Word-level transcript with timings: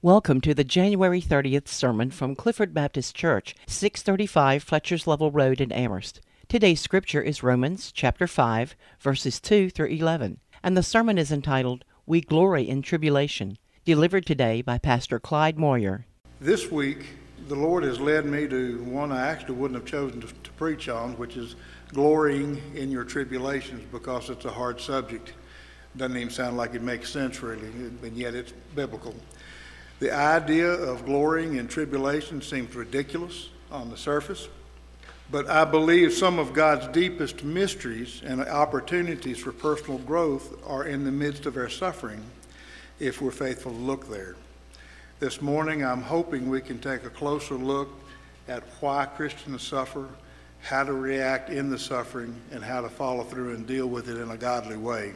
Welcome 0.00 0.40
to 0.42 0.54
the 0.54 0.62
January 0.62 1.20
30th 1.20 1.66
sermon 1.66 2.12
from 2.12 2.36
Clifford 2.36 2.72
Baptist 2.72 3.16
Church, 3.16 3.56
635 3.66 4.62
Fletcher's 4.62 5.08
Level 5.08 5.32
Road 5.32 5.60
in 5.60 5.72
Amherst. 5.72 6.20
Today's 6.46 6.80
scripture 6.80 7.20
is 7.20 7.42
Romans 7.42 7.90
chapter 7.90 8.28
5, 8.28 8.76
verses 9.00 9.40
2 9.40 9.70
through 9.70 9.88
11, 9.88 10.38
and 10.62 10.76
the 10.76 10.84
sermon 10.84 11.18
is 11.18 11.32
entitled 11.32 11.84
We 12.06 12.20
Glory 12.20 12.68
in 12.68 12.80
Tribulation, 12.80 13.58
delivered 13.84 14.24
today 14.24 14.62
by 14.62 14.78
Pastor 14.78 15.18
Clyde 15.18 15.58
Moyer. 15.58 16.06
This 16.40 16.70
week, 16.70 17.06
the 17.48 17.56
Lord 17.56 17.82
has 17.82 17.98
led 17.98 18.24
me 18.24 18.46
to 18.46 18.80
one 18.84 19.10
I 19.10 19.26
actually 19.26 19.56
wouldn't 19.56 19.80
have 19.80 19.90
chosen 19.90 20.20
to, 20.20 20.28
to 20.28 20.50
preach 20.52 20.88
on, 20.88 21.18
which 21.18 21.36
is 21.36 21.56
glorying 21.88 22.62
in 22.76 22.92
your 22.92 23.02
tribulations 23.02 23.84
because 23.90 24.30
it's 24.30 24.44
a 24.44 24.52
hard 24.52 24.80
subject. 24.80 25.32
Doesn't 25.96 26.16
even 26.16 26.30
sound 26.30 26.56
like 26.56 26.76
it 26.76 26.82
makes 26.82 27.10
sense, 27.10 27.42
really, 27.42 27.66
and 27.66 28.16
yet 28.16 28.36
it's 28.36 28.52
biblical. 28.76 29.12
The 30.00 30.14
idea 30.14 30.68
of 30.68 31.06
glorying 31.06 31.56
in 31.56 31.66
tribulation 31.66 32.40
seems 32.40 32.74
ridiculous 32.76 33.48
on 33.70 33.90
the 33.90 33.96
surface, 33.96 34.48
but 35.30 35.50
I 35.50 35.64
believe 35.64 36.12
some 36.12 36.38
of 36.38 36.52
God's 36.52 36.86
deepest 36.88 37.42
mysteries 37.42 38.22
and 38.24 38.40
opportunities 38.40 39.38
for 39.38 39.50
personal 39.50 39.98
growth 39.98 40.56
are 40.64 40.84
in 40.84 41.04
the 41.04 41.10
midst 41.10 41.46
of 41.46 41.56
our 41.56 41.68
suffering 41.68 42.22
if 43.00 43.20
we're 43.20 43.32
faithful 43.32 43.72
to 43.72 43.78
look 43.78 44.08
there. 44.08 44.36
This 45.18 45.42
morning, 45.42 45.84
I'm 45.84 46.02
hoping 46.02 46.48
we 46.48 46.60
can 46.60 46.78
take 46.78 47.04
a 47.04 47.10
closer 47.10 47.56
look 47.56 47.88
at 48.46 48.62
why 48.80 49.04
Christians 49.04 49.62
suffer, 49.62 50.08
how 50.60 50.84
to 50.84 50.92
react 50.92 51.50
in 51.50 51.70
the 51.70 51.78
suffering, 51.78 52.40
and 52.52 52.62
how 52.62 52.82
to 52.82 52.88
follow 52.88 53.24
through 53.24 53.54
and 53.54 53.66
deal 53.66 53.88
with 53.88 54.08
it 54.08 54.16
in 54.16 54.30
a 54.30 54.36
godly 54.36 54.76
way. 54.76 55.12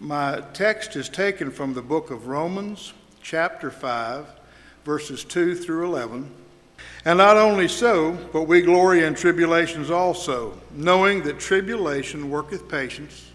My 0.00 0.42
text 0.52 0.96
is 0.96 1.08
taken 1.08 1.52
from 1.52 1.74
the 1.74 1.82
book 1.82 2.10
of 2.10 2.26
Romans, 2.26 2.92
chapter 3.22 3.70
5, 3.70 4.26
verses 4.84 5.24
2 5.24 5.54
through 5.54 5.86
11. 5.86 6.30
And 7.04 7.18
not 7.18 7.36
only 7.36 7.68
so, 7.68 8.12
but 8.32 8.42
we 8.42 8.60
glory 8.60 9.04
in 9.04 9.14
tribulations 9.14 9.90
also, 9.90 10.58
knowing 10.70 11.22
that 11.22 11.38
tribulation 11.38 12.30
worketh 12.30 12.68
patience, 12.68 13.30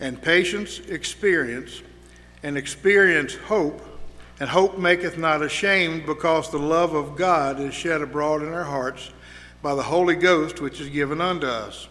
and 0.00 0.20
patience 0.20 0.80
experience, 0.80 1.82
and 2.42 2.56
experience 2.56 3.34
hope, 3.34 3.82
and 4.40 4.48
hope 4.48 4.78
maketh 4.78 5.18
not 5.18 5.42
ashamed, 5.42 6.06
because 6.06 6.50
the 6.50 6.58
love 6.58 6.94
of 6.94 7.16
God 7.16 7.60
is 7.60 7.74
shed 7.74 8.02
abroad 8.02 8.42
in 8.42 8.52
our 8.52 8.64
hearts 8.64 9.10
by 9.62 9.74
the 9.74 9.82
Holy 9.82 10.16
Ghost 10.16 10.60
which 10.60 10.80
is 10.80 10.88
given 10.88 11.20
unto 11.20 11.46
us. 11.46 11.88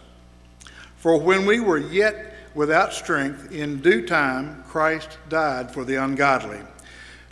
For 0.96 1.20
when 1.20 1.46
we 1.46 1.60
were 1.60 1.78
yet 1.78 2.34
without 2.54 2.92
strength, 2.92 3.52
in 3.52 3.80
due 3.80 4.06
time 4.06 4.62
Christ 4.68 5.18
died 5.28 5.72
for 5.72 5.84
the 5.84 5.96
ungodly. 5.96 6.60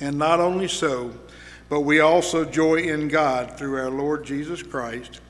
And 0.00 0.18
not 0.18 0.40
only 0.40 0.68
so, 0.68 1.12
but 1.68 1.80
we 1.80 2.00
also 2.00 2.44
joy 2.44 2.76
in 2.76 3.08
God 3.08 3.56
through 3.56 3.76
our 3.76 3.90
Lord 3.90 4.24
Jesus 4.24 4.62
Christ, 4.62 5.20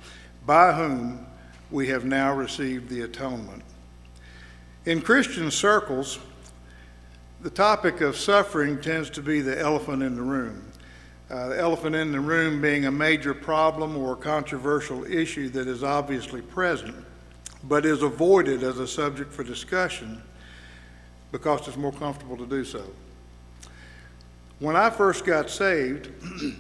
by 0.47 0.73
whom 0.73 1.27
we 1.71 1.89
have 1.89 2.05
now 2.05 2.35
received 2.35 2.89
the 2.89 3.03
atonement. 3.03 3.63
In 4.87 5.01
Christian 5.01 5.51
circles, 5.51 6.19
the 7.43 7.51
topic 7.51 8.01
of 8.01 8.17
suffering 8.17 8.81
tends 8.81 9.11
to 9.11 9.23
be 9.23 9.41
the 9.41 9.59
elephant 9.59 10.03
in 10.03 10.15
the 10.15 10.23
room. 10.23 10.65
Uh, 11.31 11.49
the 11.49 11.59
elephant 11.59 11.95
in 11.95 12.11
the 12.11 12.21
room 12.21 12.61
being 12.61 12.87
a 12.87 12.91
major 12.91 13.35
problem 13.35 13.97
or 13.97 14.17
controversial 14.17 15.05
issue 15.05 15.49
that 15.51 15.69
is 15.69 15.85
obviously 15.85 16.43
present, 16.43 16.95
but 17.65 17.87
is 17.87 18.03
avoided 18.03 18.63
as 18.63 18.79
a 18.79 18.87
subject 18.87 19.33
for 19.33 19.45
discussion 19.45 20.21
because 21.31 21.69
it's 21.69 21.77
more 21.77 21.93
comfortable 21.93 22.37
to 22.37 22.47
do 22.47 22.65
so. 22.65 22.85
When 24.61 24.77
I 24.77 24.91
first 24.91 25.25
got 25.25 25.49
saved, 25.49 26.11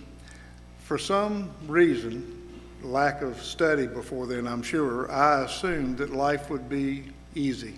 for 0.78 0.96
some 0.96 1.50
reason, 1.66 2.34
lack 2.82 3.20
of 3.20 3.42
study 3.42 3.86
before 3.86 4.26
then, 4.26 4.48
I'm 4.48 4.62
sure, 4.62 5.12
I 5.12 5.44
assumed 5.44 5.98
that 5.98 6.08
life 6.08 6.48
would 6.48 6.66
be 6.66 7.04
easy 7.34 7.74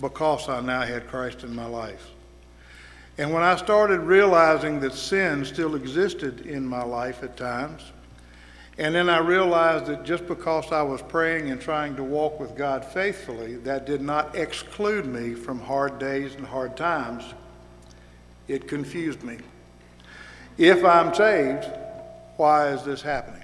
because 0.00 0.48
I 0.48 0.60
now 0.60 0.82
had 0.82 1.08
Christ 1.08 1.42
in 1.42 1.52
my 1.56 1.66
life. 1.66 2.06
And 3.18 3.32
when 3.32 3.42
I 3.42 3.56
started 3.56 4.02
realizing 4.02 4.78
that 4.78 4.94
sin 4.94 5.44
still 5.44 5.74
existed 5.74 6.46
in 6.46 6.64
my 6.64 6.84
life 6.84 7.24
at 7.24 7.36
times, 7.36 7.82
and 8.78 8.94
then 8.94 9.10
I 9.10 9.18
realized 9.18 9.86
that 9.86 10.04
just 10.04 10.28
because 10.28 10.70
I 10.70 10.82
was 10.82 11.02
praying 11.02 11.50
and 11.50 11.60
trying 11.60 11.96
to 11.96 12.04
walk 12.04 12.38
with 12.38 12.56
God 12.56 12.84
faithfully, 12.84 13.56
that 13.56 13.86
did 13.86 14.02
not 14.02 14.36
exclude 14.36 15.04
me 15.04 15.34
from 15.34 15.58
hard 15.58 15.98
days 15.98 16.36
and 16.36 16.46
hard 16.46 16.76
times 16.76 17.24
it 18.48 18.68
confused 18.68 19.22
me. 19.22 19.38
If 20.58 20.84
I'm 20.84 21.14
saved, 21.14 21.66
why 22.36 22.68
is 22.68 22.84
this 22.84 23.02
happening? 23.02 23.42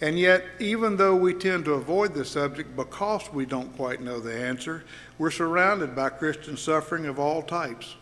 And 0.00 0.18
yet, 0.18 0.44
even 0.58 0.96
though 0.96 1.14
we 1.14 1.34
tend 1.34 1.66
to 1.66 1.74
avoid 1.74 2.14
the 2.14 2.24
subject 2.24 2.74
because 2.74 3.30
we 3.32 3.44
don't 3.44 3.76
quite 3.76 4.00
know 4.00 4.18
the 4.18 4.34
answer, 4.34 4.84
we're 5.18 5.30
surrounded 5.30 5.94
by 5.94 6.08
Christian 6.08 6.56
suffering 6.56 7.04
of 7.04 7.18
all 7.18 7.42
types, 7.42 7.96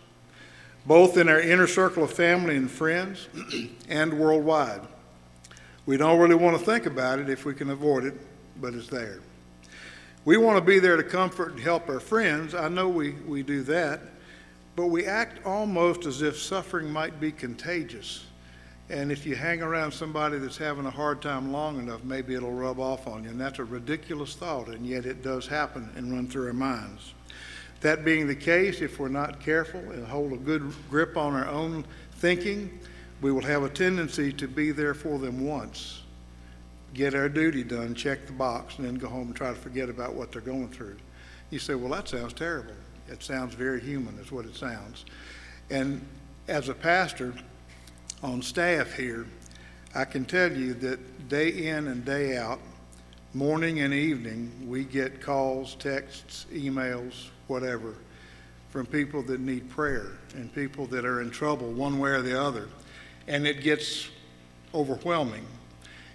both 0.86 1.16
in 1.16 1.28
our 1.28 1.40
inner 1.40 1.66
circle 1.66 2.04
of 2.04 2.12
family 2.12 2.56
and 2.56 2.70
friends 2.70 3.28
and 3.88 4.16
worldwide. 4.16 4.82
We 5.86 5.96
don't 5.96 6.20
really 6.20 6.36
want 6.36 6.56
to 6.58 6.64
think 6.64 6.86
about 6.86 7.18
it 7.18 7.28
if 7.28 7.44
we 7.44 7.54
can 7.54 7.70
avoid 7.70 8.04
it, 8.04 8.14
but 8.60 8.74
it's 8.74 8.88
there. 8.88 9.20
We 10.24 10.36
want 10.36 10.56
to 10.58 10.60
be 10.60 10.78
there 10.78 10.96
to 10.96 11.02
comfort 11.02 11.52
and 11.52 11.60
help 11.60 11.88
our 11.88 12.00
friends. 12.00 12.54
I 12.54 12.68
know 12.68 12.88
we, 12.88 13.12
we 13.26 13.42
do 13.42 13.62
that. 13.62 14.00
But 14.78 14.90
we 14.90 15.06
act 15.06 15.44
almost 15.44 16.06
as 16.06 16.22
if 16.22 16.38
suffering 16.38 16.88
might 16.88 17.18
be 17.18 17.32
contagious. 17.32 18.24
And 18.88 19.10
if 19.10 19.26
you 19.26 19.34
hang 19.34 19.60
around 19.60 19.90
somebody 19.90 20.38
that's 20.38 20.56
having 20.56 20.86
a 20.86 20.90
hard 20.90 21.20
time 21.20 21.50
long 21.50 21.80
enough, 21.80 22.04
maybe 22.04 22.36
it'll 22.36 22.52
rub 22.52 22.78
off 22.78 23.08
on 23.08 23.24
you. 23.24 23.30
And 23.30 23.40
that's 23.40 23.58
a 23.58 23.64
ridiculous 23.64 24.36
thought, 24.36 24.68
and 24.68 24.86
yet 24.86 25.04
it 25.04 25.24
does 25.24 25.48
happen 25.48 25.90
and 25.96 26.12
run 26.12 26.28
through 26.28 26.46
our 26.46 26.52
minds. 26.52 27.12
That 27.80 28.04
being 28.04 28.28
the 28.28 28.36
case, 28.36 28.80
if 28.80 29.00
we're 29.00 29.08
not 29.08 29.40
careful 29.40 29.80
and 29.80 30.06
hold 30.06 30.32
a 30.32 30.36
good 30.36 30.72
grip 30.88 31.16
on 31.16 31.34
our 31.34 31.48
own 31.48 31.84
thinking, 32.12 32.78
we 33.20 33.32
will 33.32 33.42
have 33.42 33.64
a 33.64 33.68
tendency 33.68 34.32
to 34.34 34.46
be 34.46 34.70
there 34.70 34.94
for 34.94 35.18
them 35.18 35.44
once, 35.44 36.02
get 36.94 37.16
our 37.16 37.28
duty 37.28 37.64
done, 37.64 37.96
check 37.96 38.28
the 38.28 38.32
box, 38.32 38.78
and 38.78 38.86
then 38.86 38.94
go 38.94 39.08
home 39.08 39.26
and 39.26 39.34
try 39.34 39.48
to 39.48 39.56
forget 39.56 39.88
about 39.88 40.14
what 40.14 40.30
they're 40.30 40.40
going 40.40 40.68
through. 40.68 40.98
You 41.50 41.58
say, 41.58 41.74
well, 41.74 41.90
that 41.90 42.08
sounds 42.08 42.32
terrible. 42.32 42.74
It 43.08 43.22
sounds 43.22 43.54
very 43.54 43.80
human, 43.80 44.18
is 44.18 44.30
what 44.30 44.44
it 44.44 44.54
sounds. 44.54 45.04
And 45.70 46.06
as 46.46 46.68
a 46.68 46.74
pastor 46.74 47.34
on 48.22 48.42
staff 48.42 48.92
here, 48.94 49.26
I 49.94 50.04
can 50.04 50.24
tell 50.24 50.52
you 50.52 50.74
that 50.74 51.28
day 51.28 51.48
in 51.48 51.88
and 51.88 52.04
day 52.04 52.36
out, 52.36 52.60
morning 53.34 53.80
and 53.80 53.94
evening, 53.94 54.50
we 54.66 54.84
get 54.84 55.20
calls, 55.20 55.74
texts, 55.76 56.46
emails, 56.52 57.28
whatever, 57.46 57.94
from 58.70 58.86
people 58.86 59.22
that 59.22 59.40
need 59.40 59.68
prayer 59.70 60.12
and 60.34 60.54
people 60.54 60.86
that 60.86 61.04
are 61.04 61.20
in 61.20 61.30
trouble 61.30 61.72
one 61.72 61.98
way 61.98 62.10
or 62.10 62.22
the 62.22 62.38
other. 62.38 62.68
And 63.26 63.46
it 63.46 63.62
gets 63.62 64.08
overwhelming. 64.74 65.46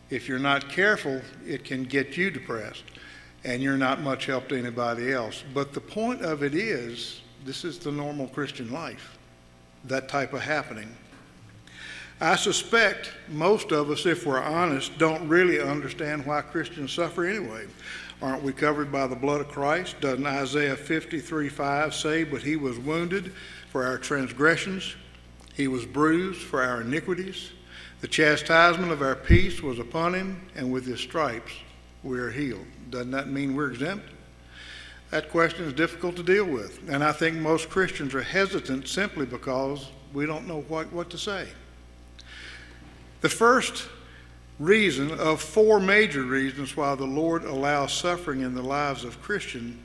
If 0.09 0.27
you're 0.27 0.39
not 0.39 0.69
careful, 0.69 1.21
it 1.45 1.63
can 1.63 1.83
get 1.83 2.17
you 2.17 2.29
depressed 2.29 2.83
and 3.43 3.61
you're 3.61 3.77
not 3.77 4.01
much 4.01 4.25
help 4.25 4.47
to 4.49 4.57
anybody 4.57 5.11
else. 5.11 5.43
But 5.53 5.73
the 5.73 5.81
point 5.81 6.21
of 6.21 6.43
it 6.43 6.55
is, 6.55 7.21
this 7.45 7.65
is 7.65 7.77
the 7.77 7.91
normal 7.91 8.27
Christian 8.27 8.71
life, 8.71 9.17
that 9.85 10.07
type 10.07 10.33
of 10.33 10.41
happening. 10.41 10.95
I 12.21 12.35
suspect 12.35 13.11
most 13.27 13.71
of 13.71 13.89
us, 13.89 14.05
if 14.05 14.25
we're 14.25 14.41
honest, 14.41 14.97
don't 14.97 15.27
really 15.27 15.59
understand 15.59 16.25
why 16.25 16.41
Christians 16.41 16.93
suffer 16.93 17.25
anyway. 17.25 17.65
Aren't 18.21 18.43
we 18.43 18.53
covered 18.53 18.91
by 18.91 19.07
the 19.07 19.15
blood 19.15 19.41
of 19.41 19.49
Christ? 19.49 19.99
Doesn't 19.99 20.25
Isaiah 20.25 20.77
53 20.77 21.49
5 21.49 21.93
say, 21.93 22.23
But 22.23 22.41
he 22.41 22.55
was 22.55 22.79
wounded 22.79 23.33
for 23.69 23.83
our 23.83 23.97
transgressions, 23.97 24.95
he 25.53 25.67
was 25.67 25.85
bruised 25.85 26.41
for 26.41 26.63
our 26.63 26.81
iniquities. 26.81 27.51
The 28.01 28.07
chastisement 28.07 28.91
of 28.91 29.01
our 29.01 29.15
peace 29.15 29.61
was 29.61 29.79
upon 29.79 30.13
him, 30.13 30.41
and 30.55 30.71
with 30.71 30.85
his 30.85 30.99
stripes 30.99 31.53
we 32.03 32.19
are 32.19 32.31
healed. 32.31 32.65
Doesn't 32.93 33.09
that 33.09 33.27
mean 33.27 33.55
we're 33.55 33.71
exempt? 33.71 34.05
That 35.09 35.31
question 35.31 35.65
is 35.65 35.73
difficult 35.73 36.15
to 36.17 36.23
deal 36.23 36.45
with. 36.45 36.79
And 36.87 37.03
I 37.03 37.11
think 37.11 37.37
most 37.37 37.67
Christians 37.67 38.13
are 38.13 38.21
hesitant 38.21 38.87
simply 38.87 39.25
because 39.25 39.89
We 40.13 40.27
don't 40.27 40.47
know 40.47 40.61
what, 40.67 40.93
what 40.93 41.09
to 41.09 41.17
say. 41.17 41.47
The 43.21 43.29
first 43.29 43.87
reason 44.59 45.11
of 45.11 45.41
four 45.41 45.79
major 45.79 46.21
reasons 46.21 46.77
why 46.77 46.93
the 46.93 47.05
Lord 47.05 47.45
allows 47.45 47.93
suffering 47.93 48.41
in 48.41 48.53
the 48.53 48.61
lives 48.61 49.03
of 49.03 49.19
Christians 49.23 49.79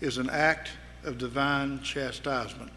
is 0.00 0.16
an 0.16 0.30
act 0.30 0.70
of 1.04 1.18
divine 1.18 1.82
chastisement. 1.82 2.72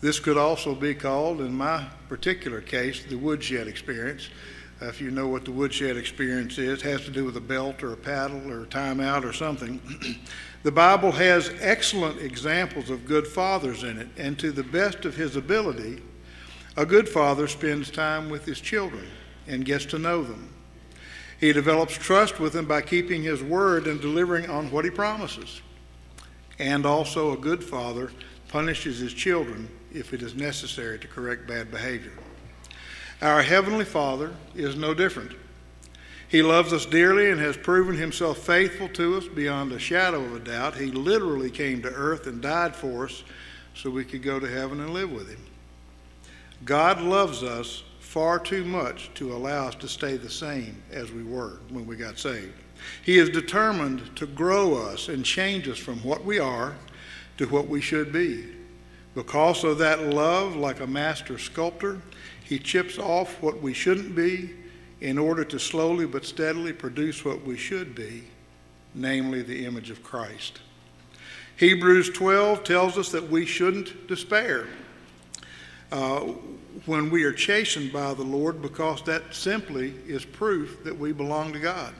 This 0.00 0.18
could 0.18 0.38
also 0.38 0.74
be 0.74 0.94
called, 0.94 1.42
in 1.42 1.52
my 1.52 1.86
particular 2.08 2.62
case, 2.62 3.04
the 3.04 3.16
woodshed 3.16 3.66
experience. 3.68 4.30
If 4.80 5.00
you 5.00 5.10
know 5.10 5.26
what 5.26 5.44
the 5.44 5.50
woodshed 5.50 5.96
experience 5.96 6.56
is, 6.56 6.80
has 6.82 7.04
to 7.04 7.10
do 7.10 7.24
with 7.24 7.36
a 7.36 7.40
belt 7.40 7.82
or 7.82 7.92
a 7.92 7.96
paddle 7.96 8.50
or 8.50 8.62
a 8.62 8.66
timeout 8.66 9.24
or 9.24 9.32
something. 9.32 9.80
the 10.62 10.70
Bible 10.70 11.10
has 11.12 11.52
excellent 11.60 12.20
examples 12.20 12.88
of 12.88 13.04
good 13.04 13.26
fathers 13.26 13.82
in 13.82 13.98
it, 13.98 14.08
and 14.16 14.38
to 14.38 14.52
the 14.52 14.62
best 14.62 15.04
of 15.04 15.16
his 15.16 15.34
ability, 15.34 16.00
a 16.76 16.86
good 16.86 17.08
father 17.08 17.48
spends 17.48 17.90
time 17.90 18.30
with 18.30 18.44
his 18.44 18.60
children 18.60 19.04
and 19.48 19.64
gets 19.64 19.84
to 19.86 19.98
know 19.98 20.22
them. 20.22 20.48
He 21.40 21.52
develops 21.52 21.94
trust 21.94 22.38
with 22.38 22.52
them 22.52 22.66
by 22.66 22.82
keeping 22.82 23.24
his 23.24 23.42
word 23.42 23.88
and 23.88 24.00
delivering 24.00 24.48
on 24.48 24.70
what 24.70 24.84
he 24.84 24.90
promises. 24.90 25.60
And 26.60 26.86
also, 26.86 27.32
a 27.32 27.36
good 27.36 27.64
father 27.64 28.12
punishes 28.46 28.98
his 28.98 29.12
children 29.12 29.68
if 29.92 30.12
it 30.12 30.22
is 30.22 30.34
necessary 30.34 30.98
to 31.00 31.08
correct 31.08 31.48
bad 31.48 31.70
behavior. 31.70 32.12
Our 33.20 33.42
Heavenly 33.42 33.84
Father 33.84 34.32
is 34.54 34.76
no 34.76 34.94
different. 34.94 35.32
He 36.28 36.40
loves 36.40 36.72
us 36.72 36.86
dearly 36.86 37.30
and 37.30 37.40
has 37.40 37.56
proven 37.56 37.96
himself 37.96 38.38
faithful 38.38 38.88
to 38.90 39.16
us 39.16 39.26
beyond 39.26 39.72
a 39.72 39.78
shadow 39.78 40.22
of 40.22 40.36
a 40.36 40.38
doubt. 40.38 40.76
He 40.76 40.86
literally 40.86 41.50
came 41.50 41.82
to 41.82 41.88
earth 41.88 42.28
and 42.28 42.40
died 42.40 42.76
for 42.76 43.06
us 43.06 43.24
so 43.74 43.90
we 43.90 44.04
could 44.04 44.22
go 44.22 44.38
to 44.38 44.48
heaven 44.48 44.80
and 44.80 44.90
live 44.90 45.10
with 45.10 45.28
him. 45.28 45.44
God 46.64 47.00
loves 47.00 47.42
us 47.42 47.82
far 47.98 48.38
too 48.38 48.64
much 48.64 49.10
to 49.14 49.32
allow 49.32 49.66
us 49.66 49.74
to 49.76 49.88
stay 49.88 50.16
the 50.16 50.30
same 50.30 50.80
as 50.92 51.10
we 51.10 51.24
were 51.24 51.58
when 51.70 51.86
we 51.86 51.96
got 51.96 52.18
saved. 52.18 52.54
He 53.02 53.18
is 53.18 53.30
determined 53.30 54.14
to 54.16 54.26
grow 54.26 54.76
us 54.76 55.08
and 55.08 55.24
change 55.24 55.68
us 55.68 55.78
from 55.78 55.98
what 56.04 56.24
we 56.24 56.38
are 56.38 56.76
to 57.38 57.46
what 57.46 57.66
we 57.66 57.80
should 57.80 58.12
be. 58.12 58.46
Because 59.14 59.64
of 59.64 59.78
that 59.78 60.02
love, 60.02 60.54
like 60.54 60.80
a 60.80 60.86
master 60.86 61.38
sculptor, 61.38 62.00
he 62.48 62.58
chips 62.58 62.98
off 62.98 63.42
what 63.42 63.60
we 63.60 63.74
shouldn't 63.74 64.16
be 64.16 64.54
in 65.02 65.18
order 65.18 65.44
to 65.44 65.58
slowly 65.58 66.06
but 66.06 66.24
steadily 66.24 66.72
produce 66.72 67.22
what 67.22 67.44
we 67.44 67.58
should 67.58 67.94
be, 67.94 68.24
namely 68.94 69.42
the 69.42 69.66
image 69.66 69.90
of 69.90 70.02
Christ. 70.02 70.60
Hebrews 71.58 72.08
12 72.08 72.64
tells 72.64 72.96
us 72.96 73.10
that 73.10 73.28
we 73.28 73.44
shouldn't 73.44 74.08
despair 74.08 74.66
uh, 75.92 76.20
when 76.86 77.10
we 77.10 77.22
are 77.24 77.32
chastened 77.32 77.92
by 77.92 78.14
the 78.14 78.22
Lord 78.22 78.62
because 78.62 79.02
that 79.02 79.34
simply 79.34 79.92
is 80.06 80.24
proof 80.24 80.82
that 80.84 80.98
we 80.98 81.12
belong 81.12 81.52
to 81.52 81.58
God. 81.58 81.92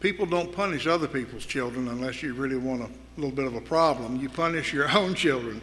People 0.00 0.26
don't 0.26 0.52
punish 0.52 0.86
other 0.86 1.08
people's 1.08 1.46
children 1.46 1.88
unless 1.88 2.22
you 2.22 2.34
really 2.34 2.58
want 2.58 2.82
a 2.82 2.90
little 3.18 3.34
bit 3.34 3.46
of 3.46 3.54
a 3.54 3.60
problem. 3.62 4.20
You 4.20 4.28
punish 4.28 4.74
your 4.74 4.90
own 4.94 5.14
children. 5.14 5.62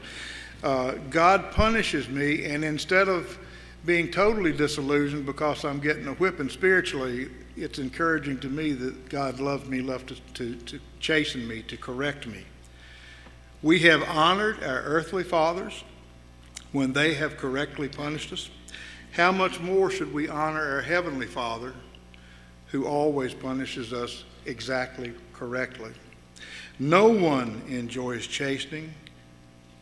Uh, 0.64 0.94
God 1.12 1.52
punishes 1.52 2.10
me, 2.10 2.46
and 2.46 2.64
instead 2.64 3.08
of 3.08 3.38
being 3.86 4.10
totally 4.10 4.54
disillusioned 4.54 5.26
because 5.26 5.66
I'm 5.66 5.80
getting 5.80 6.08
a 6.08 6.14
whipping 6.14 6.50
spiritually, 6.50 7.30
it's 7.56 7.80
encouraging 7.80 8.40
to 8.40 8.50
me 8.50 8.72
that 8.74 9.10
God 9.10 9.40
loves 9.40 9.68
me 9.68 9.80
enough 9.80 10.06
to, 10.08 10.16
to, 10.36 10.56
to 10.56 10.80
chasten 11.00 11.48
me, 11.48 11.62
to 11.64 11.78
correct 11.78 12.26
me. 12.28 12.46
We 13.62 13.80
have 13.80 14.04
honored 14.04 14.64
our 14.64 14.82
earthly 14.82 15.24
fathers 15.24 15.84
when 16.72 16.94
they 16.94 17.14
have 17.14 17.38
correctly 17.38 17.88
punished 17.88 18.34
us. 18.34 18.50
How 19.12 19.32
much 19.32 19.60
more 19.60 19.92
should 19.92 20.14
we 20.14 20.28
honor 20.28 20.76
our 20.76 20.82
heavenly 20.82 21.28
Father 21.28 21.74
who 22.68 22.86
always 22.86 23.34
punishes 23.34 23.94
us 23.94 24.24
exactly 24.46 25.14
correctly? 25.34 25.92
No 26.80 27.10
one 27.10 27.62
enjoys 27.68 28.26
chastening 28.26 28.94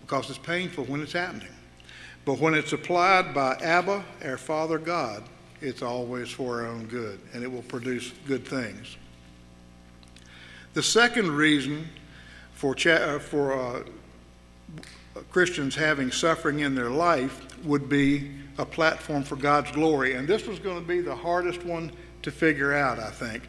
because 0.02 0.30
it's 0.30 0.40
painful 0.40 0.84
when 0.86 1.02
it's 1.02 1.14
happening. 1.14 1.48
But 2.26 2.40
when 2.40 2.54
it's 2.54 2.74
applied 2.74 3.34
by 3.34 3.56
Abba, 3.56 4.04
our 4.24 4.38
Father 4.38 4.78
God, 4.78 5.24
it's 5.62 5.82
always 5.82 6.30
for 6.30 6.62
our 6.62 6.68
own 6.68 6.86
good, 6.86 7.20
and 7.34 7.44
it 7.44 7.52
will 7.52 7.64
produce 7.64 8.14
good 8.28 8.48
things. 8.48 8.98
The 10.74 10.84
second 10.84 11.32
reason 11.32 11.88
for, 12.54 12.76
cha- 12.76 12.92
uh, 12.92 13.20
for 13.20 13.54
uh, 13.54 13.84
Christians 15.32 15.76
having 15.76 16.12
suffering 16.12 16.60
in 16.60 16.76
their 16.76 16.90
life 16.90 17.46
would 17.64 17.90
be 17.90 18.32
a 18.58 18.66
platform 18.66 19.24
for 19.24 19.36
God's 19.36 19.72
glory. 19.72 20.16
And 20.16 20.28
this 20.28 20.48
was 20.48 20.60
going 20.60 20.80
to 20.80 20.88
be 20.88 21.02
the 21.02 21.16
hardest 21.16 21.64
one 21.64 21.92
to 22.22 22.32
figure 22.32 22.74
out, 22.74 23.00
I 23.00 23.10
think. 23.10 23.44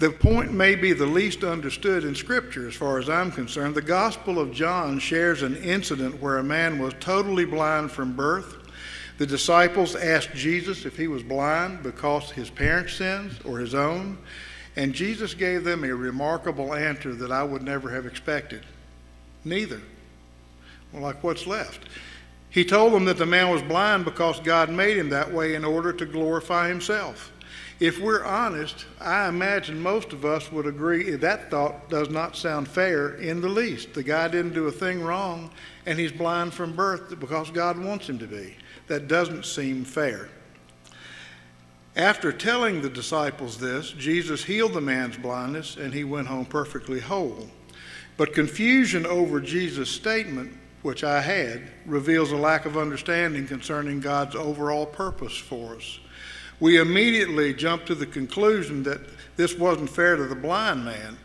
The 0.00 0.10
point 0.10 0.50
may 0.50 0.76
be 0.76 0.94
the 0.94 1.04
least 1.04 1.44
understood 1.44 2.04
in 2.04 2.14
Scripture, 2.14 2.66
as 2.66 2.74
far 2.74 2.98
as 2.98 3.10
I'm 3.10 3.30
concerned. 3.30 3.74
The 3.74 3.82
Gospel 3.82 4.38
of 4.38 4.50
John 4.50 4.98
shares 4.98 5.42
an 5.42 5.56
incident 5.56 6.22
where 6.22 6.38
a 6.38 6.42
man 6.42 6.78
was 6.78 6.94
totally 7.00 7.44
blind 7.44 7.92
from 7.92 8.16
birth. 8.16 8.56
The 9.18 9.26
disciples 9.26 9.94
asked 9.94 10.32
Jesus 10.32 10.86
if 10.86 10.96
he 10.96 11.06
was 11.06 11.22
blind 11.22 11.82
because 11.82 12.30
his 12.30 12.48
parents' 12.48 12.94
sins 12.94 13.38
or 13.44 13.58
his 13.58 13.74
own, 13.74 14.16
and 14.74 14.94
Jesus 14.94 15.34
gave 15.34 15.64
them 15.64 15.84
a 15.84 15.94
remarkable 15.94 16.72
answer 16.72 17.14
that 17.16 17.30
I 17.30 17.42
would 17.42 17.60
never 17.60 17.90
have 17.90 18.06
expected. 18.06 18.64
Neither. 19.44 19.82
Well, 20.94 21.02
like 21.02 21.22
what's 21.22 21.46
left? 21.46 21.90
He 22.48 22.64
told 22.64 22.94
them 22.94 23.04
that 23.04 23.18
the 23.18 23.26
man 23.26 23.50
was 23.50 23.60
blind 23.60 24.06
because 24.06 24.40
God 24.40 24.70
made 24.70 24.96
him 24.96 25.10
that 25.10 25.30
way 25.30 25.56
in 25.56 25.64
order 25.66 25.92
to 25.92 26.06
glorify 26.06 26.68
himself. 26.68 27.30
If 27.80 27.98
we're 27.98 28.22
honest, 28.22 28.84
I 29.00 29.26
imagine 29.26 29.80
most 29.80 30.12
of 30.12 30.26
us 30.26 30.52
would 30.52 30.66
agree 30.66 31.12
that 31.12 31.50
thought 31.50 31.88
does 31.88 32.10
not 32.10 32.36
sound 32.36 32.68
fair 32.68 33.14
in 33.14 33.40
the 33.40 33.48
least. 33.48 33.94
The 33.94 34.02
guy 34.02 34.28
didn't 34.28 34.52
do 34.52 34.66
a 34.66 34.72
thing 34.72 35.02
wrong, 35.02 35.50
and 35.86 35.98
he's 35.98 36.12
blind 36.12 36.52
from 36.52 36.76
birth 36.76 37.18
because 37.18 37.50
God 37.50 37.78
wants 37.78 38.06
him 38.06 38.18
to 38.18 38.26
be. 38.26 38.54
That 38.88 39.08
doesn't 39.08 39.46
seem 39.46 39.86
fair. 39.86 40.28
After 41.96 42.32
telling 42.32 42.82
the 42.82 42.90
disciples 42.90 43.56
this, 43.56 43.92
Jesus 43.92 44.44
healed 44.44 44.74
the 44.74 44.82
man's 44.82 45.16
blindness, 45.16 45.78
and 45.78 45.94
he 45.94 46.04
went 46.04 46.28
home 46.28 46.44
perfectly 46.44 47.00
whole. 47.00 47.48
But 48.18 48.34
confusion 48.34 49.06
over 49.06 49.40
Jesus' 49.40 49.90
statement, 49.90 50.52
which 50.82 51.02
I 51.02 51.22
had, 51.22 51.62
reveals 51.86 52.30
a 52.30 52.36
lack 52.36 52.66
of 52.66 52.76
understanding 52.76 53.46
concerning 53.46 54.00
God's 54.00 54.36
overall 54.36 54.84
purpose 54.84 55.36
for 55.38 55.76
us 55.76 55.98
we 56.60 56.78
immediately 56.78 57.54
jumped 57.54 57.86
to 57.86 57.94
the 57.94 58.06
conclusion 58.06 58.82
that 58.84 59.00
this 59.36 59.56
wasn't 59.56 59.90
fair 59.90 60.16
to 60.16 60.26
the 60.26 60.34
blind 60.34 60.84
man. 60.84 61.16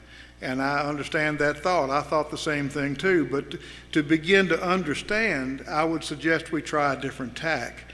And 0.42 0.62
I 0.62 0.80
understand 0.80 1.40
that 1.40 1.60
thought. 1.60 1.90
I 1.90 2.02
thought 2.02 2.32
the 2.32 2.38
same 2.38 2.70
thing 2.70 2.96
too. 2.96 3.28
But 3.30 3.56
to 3.92 4.04
begin 4.04 4.48
to 4.50 4.62
understand, 4.62 5.64
I 5.70 5.84
would 5.84 6.04
suggest 6.04 6.52
we 6.52 6.62
try 6.62 6.94
a 6.94 7.00
different 7.00 7.36
tack. 7.36 7.92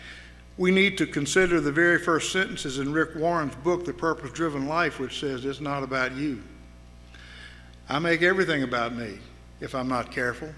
We 0.58 0.70
need 0.70 0.98
to 1.00 1.08
consider 1.08 1.62
the 1.62 1.72
very 1.72 1.98
first 1.98 2.32
sentences 2.32 2.78
in 2.78 2.94
Rick 2.94 3.16
Warren's 3.16 3.56
book, 3.56 3.86
The 3.86 3.94
Purpose 3.94 4.32
Driven 4.32 4.68
Life, 4.68 5.00
which 5.00 5.20
says, 5.20 5.46
It's 5.46 5.62
not 5.62 5.82
about 5.82 6.16
you. 6.16 6.44
I 7.90 8.00
make 8.00 8.22
everything 8.22 8.64
about 8.64 8.96
me 8.96 9.18
if 9.60 9.74
I'm 9.74 9.88
not 9.88 10.12
careful 10.12 10.50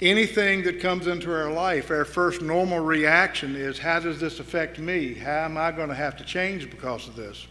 anything 0.00 0.62
that 0.62 0.80
comes 0.80 1.06
into 1.06 1.32
our 1.32 1.50
life, 1.50 1.90
our 1.90 2.04
first 2.04 2.42
normal 2.42 2.80
reaction 2.80 3.56
is 3.56 3.78
how 3.78 3.98
does 4.00 4.20
this 4.20 4.40
affect 4.40 4.78
me? 4.78 5.14
How 5.14 5.44
am 5.44 5.56
I 5.56 5.72
going 5.72 5.88
to 5.88 5.94
have 5.94 6.16
to 6.18 6.24
change 6.24 6.70
because 6.70 7.08
of 7.08 7.16
this? 7.16 7.46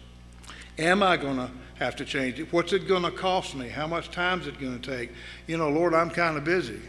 Am 0.78 1.02
I 1.02 1.18
going 1.18 1.38
to 1.38 1.50
have 1.76 1.96
to 1.98 2.06
change 2.06 2.40
it? 2.40 2.52
What's 2.54 2.74
it 2.74 2.88
going 2.88 3.04
to 3.04 3.12
cost 3.12 3.56
me? 3.56 3.68
How 3.68 3.88
much 3.88 4.12
time 4.12 4.42
is 4.42 4.48
it 4.48 4.60
going 4.60 4.80
to 4.80 4.98
take? 4.98 5.12
You 5.48 5.58
know, 5.58 5.70
Lord, 5.70 5.94
I'm 5.94 6.10
kind 6.10 6.38
of 6.38 6.44
busy. 6.44 6.80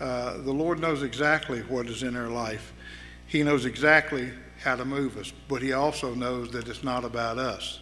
Uh, 0.00 0.38
the 0.38 0.52
Lord 0.52 0.78
knows 0.78 1.02
exactly 1.02 1.60
what 1.62 1.86
is 1.86 2.02
in 2.02 2.16
our 2.16 2.28
life. 2.28 2.72
He 3.26 3.42
knows 3.42 3.64
exactly 3.64 4.30
how 4.62 4.76
to 4.76 4.84
move 4.84 5.16
us, 5.16 5.32
but 5.48 5.62
He 5.62 5.72
also 5.72 6.14
knows 6.14 6.50
that 6.52 6.68
it's 6.68 6.84
not 6.84 7.04
about 7.04 7.38
us. 7.38 7.80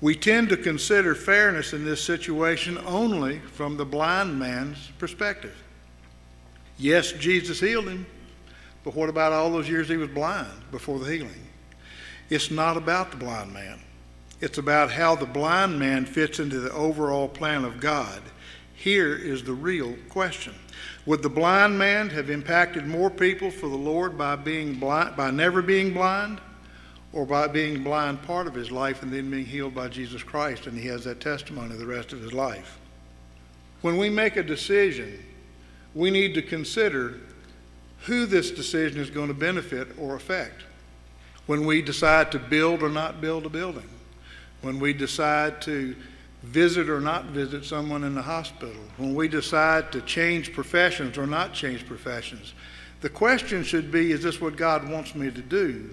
We 0.00 0.14
tend 0.14 0.50
to 0.50 0.56
consider 0.56 1.14
fairness 1.14 1.72
in 1.72 1.84
this 1.84 2.02
situation 2.02 2.78
only 2.86 3.40
from 3.40 3.76
the 3.76 3.84
blind 3.84 4.38
man's 4.38 4.90
perspective. 4.98 5.56
Yes, 6.78 7.12
Jesus 7.12 7.60
healed 7.60 7.88
him, 7.88 8.06
but 8.84 8.94
what 8.94 9.08
about 9.08 9.32
all 9.32 9.50
those 9.50 9.68
years 9.68 9.88
he 9.88 9.96
was 9.96 10.10
blind 10.10 10.70
before 10.70 11.00
the 11.00 11.12
healing? 11.12 11.46
It's 12.30 12.50
not 12.50 12.76
about 12.76 13.10
the 13.10 13.16
blind 13.16 13.52
man. 13.52 13.80
It's 14.40 14.58
about 14.58 14.92
how 14.92 15.16
the 15.16 15.26
blind 15.26 15.78
man 15.78 16.06
fits 16.06 16.38
into 16.38 16.60
the 16.60 16.72
overall 16.72 17.28
plan 17.28 17.64
of 17.64 17.80
God. 17.80 18.22
Here 18.74 19.16
is 19.16 19.42
the 19.42 19.52
real 19.52 19.96
question. 20.08 20.54
Would 21.06 21.22
the 21.22 21.28
blind 21.28 21.76
man 21.76 22.10
have 22.10 22.30
impacted 22.30 22.86
more 22.86 23.10
people 23.10 23.50
for 23.50 23.68
the 23.68 23.76
Lord 23.76 24.16
by 24.16 24.36
being 24.36 24.74
blind 24.74 25.16
by 25.16 25.32
never 25.32 25.62
being 25.62 25.92
blind 25.92 26.40
or 27.12 27.26
by 27.26 27.48
being 27.48 27.82
blind 27.82 28.22
part 28.22 28.46
of 28.46 28.54
his 28.54 28.70
life 28.70 29.02
and 29.02 29.12
then 29.12 29.30
being 29.30 29.46
healed 29.46 29.74
by 29.74 29.88
Jesus 29.88 30.22
Christ 30.22 30.66
and 30.66 30.78
he 30.78 30.86
has 30.86 31.02
that 31.04 31.20
testimony 31.20 31.74
the 31.74 31.86
rest 31.86 32.12
of 32.12 32.20
his 32.20 32.32
life? 32.32 32.78
When 33.80 33.96
we 33.96 34.10
make 34.10 34.36
a 34.36 34.42
decision 34.44 35.18
we 35.94 36.10
need 36.10 36.34
to 36.34 36.42
consider 36.42 37.20
who 38.02 38.26
this 38.26 38.50
decision 38.50 39.00
is 39.00 39.10
going 39.10 39.28
to 39.28 39.34
benefit 39.34 39.88
or 39.98 40.14
affect. 40.14 40.62
When 41.46 41.64
we 41.64 41.82
decide 41.82 42.30
to 42.32 42.38
build 42.38 42.82
or 42.82 42.88
not 42.88 43.20
build 43.20 43.46
a 43.46 43.48
building, 43.48 43.88
when 44.60 44.78
we 44.78 44.92
decide 44.92 45.62
to 45.62 45.96
visit 46.42 46.88
or 46.88 47.00
not 47.00 47.26
visit 47.26 47.64
someone 47.64 48.04
in 48.04 48.14
the 48.14 48.22
hospital, 48.22 48.74
when 48.96 49.14
we 49.14 49.28
decide 49.28 49.90
to 49.92 50.00
change 50.02 50.52
professions 50.52 51.18
or 51.18 51.26
not 51.26 51.52
change 51.52 51.86
professions, 51.86 52.54
the 53.00 53.08
question 53.08 53.62
should 53.62 53.90
be 53.90 54.12
is 54.12 54.22
this 54.22 54.40
what 54.40 54.56
God 54.56 54.88
wants 54.88 55.14
me 55.14 55.30
to 55.30 55.42
do? 55.42 55.90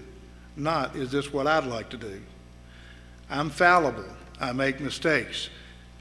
Not 0.56 0.96
is 0.96 1.10
this 1.10 1.32
what 1.32 1.46
I'd 1.46 1.66
like 1.66 1.88
to 1.90 1.96
do? 1.96 2.20
I'm 3.30 3.50
fallible. 3.50 4.04
I 4.40 4.52
make 4.52 4.80
mistakes. 4.80 5.48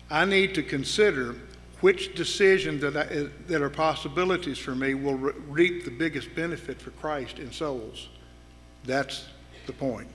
I 0.09 0.25
need 0.25 0.53
to 0.55 0.63
consider 0.63 1.35
which 1.81 2.15
decisions 2.15 2.81
that, 2.81 3.47
that 3.47 3.61
are 3.61 3.69
possibilities 3.69 4.57
for 4.57 4.75
me 4.75 4.93
will 4.93 5.15
re- 5.15 5.33
reap 5.47 5.85
the 5.85 5.91
biggest 5.91 6.33
benefit 6.35 6.81
for 6.81 6.91
Christ 6.91 7.39
in 7.39 7.51
souls. 7.51 8.09
That's 8.85 9.25
the 9.65 9.73
point. 9.73 10.07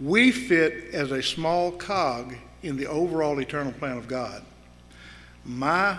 We 0.00 0.32
fit 0.32 0.92
as 0.92 1.10
a 1.10 1.22
small 1.22 1.72
cog 1.72 2.34
in 2.62 2.76
the 2.76 2.86
overall 2.86 3.38
eternal 3.40 3.72
plan 3.72 3.96
of 3.96 4.08
God. 4.08 4.42
My 5.44 5.98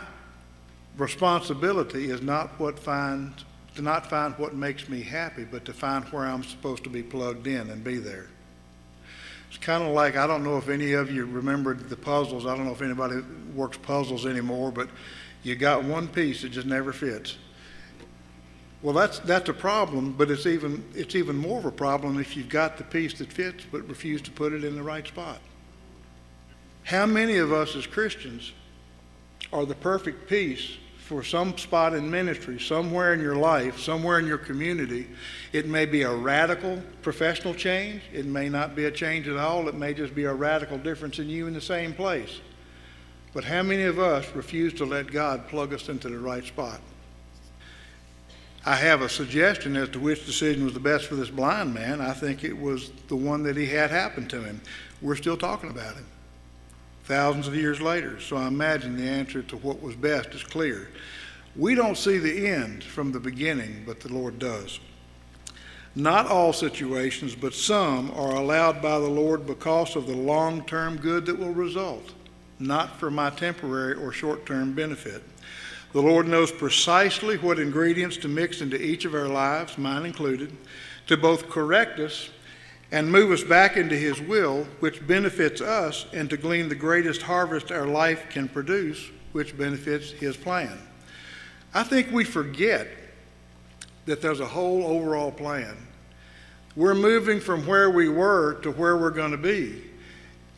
responsibility 0.97 2.09
is 2.09 2.21
not 2.21 2.59
what 2.59 2.79
finds 2.79 3.45
to 3.75 3.81
not 3.81 4.07
find 4.09 4.35
what 4.35 4.53
makes 4.53 4.87
me 4.87 5.01
happy, 5.01 5.43
but 5.43 5.65
to 5.65 5.73
find 5.73 6.05
where 6.05 6.25
I'm 6.25 6.43
supposed 6.43 6.83
to 6.83 6.89
be 6.89 7.01
plugged 7.01 7.47
in 7.47 7.69
and 7.69 7.83
be 7.83 7.97
there. 7.97 8.27
It's 9.53 9.63
kind 9.63 9.83
of 9.83 9.89
like 9.89 10.15
I 10.15 10.25
don't 10.25 10.43
know 10.43 10.57
if 10.57 10.67
any 10.67 10.93
of 10.93 11.11
you 11.11 11.27
remembered 11.27 11.87
the 11.87 11.95
puzzles. 11.95 12.47
I 12.47 12.57
don't 12.57 12.65
know 12.65 12.71
if 12.71 12.81
anybody 12.81 13.17
works 13.53 13.77
puzzles 13.77 14.25
anymore, 14.25 14.71
but 14.71 14.89
you 15.43 15.55
got 15.55 15.83
one 15.83 16.07
piece 16.07 16.41
that 16.41 16.49
just 16.49 16.65
never 16.65 16.91
fits. 16.91 17.37
Well, 18.81 18.95
that's 18.95 19.19
that's 19.19 19.49
a 19.49 19.53
problem, 19.53 20.13
but 20.13 20.31
it's 20.31 20.47
even 20.47 20.83
it's 20.95 21.13
even 21.13 21.37
more 21.37 21.59
of 21.59 21.65
a 21.65 21.71
problem 21.71 22.19
if 22.19 22.35
you've 22.35 22.49
got 22.49 22.77
the 22.77 22.83
piece 22.83 23.13
that 23.19 23.31
fits 23.31 23.63
but 23.71 23.87
refuse 23.87 24.23
to 24.23 24.31
put 24.31 24.53
it 24.53 24.63
in 24.63 24.75
the 24.75 24.81
right 24.81 25.05
spot. 25.05 25.37
How 26.81 27.05
many 27.05 27.37
of 27.37 27.53
us 27.53 27.75
as 27.75 27.85
Christians 27.85 28.53
are 29.53 29.67
the 29.67 29.75
perfect 29.75 30.27
piece 30.27 30.77
for 31.03 31.21
some 31.21 31.57
spot 31.57 31.93
in 31.93 32.09
ministry, 32.09 32.57
somewhere 32.57 33.13
in 33.13 33.19
your 33.19 33.35
life, 33.35 33.77
somewhere 33.77 34.19
in 34.19 34.25
your 34.25 34.37
community. 34.37 35.05
It 35.51 35.67
may 35.67 35.85
be 35.85 36.03
a 36.03 36.15
radical 36.15 36.81
professional 37.01 37.53
change. 37.53 38.01
It 38.13 38.25
may 38.25 38.47
not 38.47 38.73
be 38.73 38.85
a 38.85 38.91
change 38.91 39.27
at 39.27 39.35
all. 39.35 39.67
It 39.67 39.75
may 39.75 39.93
just 39.93 40.15
be 40.15 40.23
a 40.23 40.33
radical 40.33 40.77
difference 40.77 41.19
in 41.19 41.29
you 41.29 41.45
in 41.47 41.53
the 41.53 41.61
same 41.61 41.93
place. 41.93 42.39
But 43.33 43.43
how 43.43 43.63
many 43.63 43.83
of 43.83 43.99
us 43.99 44.33
refuse 44.33 44.73
to 44.75 44.85
let 44.85 45.07
God 45.07 45.49
plug 45.49 45.73
us 45.73 45.89
into 45.89 46.07
the 46.07 46.19
right 46.19 46.45
spot? 46.45 46.79
I 48.65 48.75
have 48.75 49.01
a 49.01 49.09
suggestion 49.09 49.75
as 49.75 49.89
to 49.89 49.99
which 49.99 50.25
decision 50.25 50.63
was 50.63 50.73
the 50.73 50.79
best 50.79 51.07
for 51.07 51.15
this 51.15 51.29
blind 51.29 51.73
man. 51.73 51.99
I 51.99 52.13
think 52.13 52.45
it 52.45 52.57
was 52.57 52.91
the 53.09 53.17
one 53.17 53.43
that 53.43 53.57
he 53.57 53.65
had 53.65 53.91
happen 53.91 54.25
to 54.29 54.41
him. 54.41 54.61
We're 55.01 55.17
still 55.17 55.35
talking 55.35 55.69
about 55.69 55.95
him 55.95 56.05
thousands 57.03 57.47
of 57.47 57.55
years 57.55 57.81
later. 57.81 58.19
So 58.19 58.37
I 58.37 58.47
imagine 58.47 58.97
the 58.97 59.09
answer 59.09 59.41
to 59.43 59.57
what 59.57 59.81
was 59.81 59.95
best 59.95 60.29
is 60.29 60.43
clear. 60.43 60.89
We 61.55 61.75
don't 61.75 61.97
see 61.97 62.17
the 62.17 62.47
end 62.47 62.83
from 62.83 63.11
the 63.11 63.19
beginning, 63.19 63.83
but 63.85 63.99
the 63.99 64.11
Lord 64.11 64.39
does. 64.39 64.79
Not 65.95 66.25
all 66.25 66.53
situations, 66.53 67.35
but 67.35 67.53
some 67.53 68.09
are 68.11 68.33
allowed 68.33 68.81
by 68.81 68.97
the 68.97 69.09
Lord 69.09 69.45
because 69.45 69.95
of 69.95 70.07
the 70.07 70.15
long 70.15 70.65
term 70.65 70.97
good 70.97 71.27
that 71.27 71.37
will 71.37 71.53
result, 71.53 72.13
not 72.57 72.99
for 72.99 73.11
my 73.11 73.29
temporary 73.29 73.93
or 73.93 74.11
short 74.11 74.45
term 74.47 74.73
benefit. 74.73 75.21
The 75.91 76.01
Lord 76.01 76.27
knows 76.27 76.51
precisely 76.51 77.37
what 77.37 77.59
ingredients 77.59 78.17
to 78.17 78.27
mix 78.27 78.61
into 78.61 78.81
each 78.81 79.05
of 79.05 79.13
our 79.13 79.27
lives, 79.27 79.77
mine 79.77 80.07
included, 80.07 80.51
to 81.05 81.15
both 81.15 81.49
correct 81.49 81.99
us 81.99 82.31
and 82.93 83.11
move 83.11 83.31
us 83.31 83.43
back 83.43 83.75
into 83.75 83.95
His 83.95 84.21
will, 84.21 84.67
which 84.79 85.05
benefits 85.07 85.61
us, 85.61 86.05
and 86.13 86.29
to 86.29 86.37
glean 86.37 86.69
the 86.69 86.75
greatest 86.75 87.23
harvest 87.23 87.71
our 87.71 87.87
life 87.87 88.29
can 88.29 88.47
produce, 88.47 89.09
which 89.31 89.57
benefits 89.57 90.11
His 90.11 90.37
plan. 90.37 90.77
I 91.73 91.81
think 91.81 92.11
we 92.11 92.23
forget 92.23 92.87
that 94.05 94.21
there's 94.21 94.41
a 94.41 94.45
whole 94.45 94.85
overall 94.85 95.31
plan. 95.31 95.75
We're 96.75 96.93
moving 96.93 97.39
from 97.39 97.65
where 97.65 97.89
we 97.89 98.09
were 98.09 98.59
to 98.61 98.69
where 98.69 98.95
we're 98.95 99.09
going 99.09 99.31
to 99.31 99.37
be. 99.37 99.81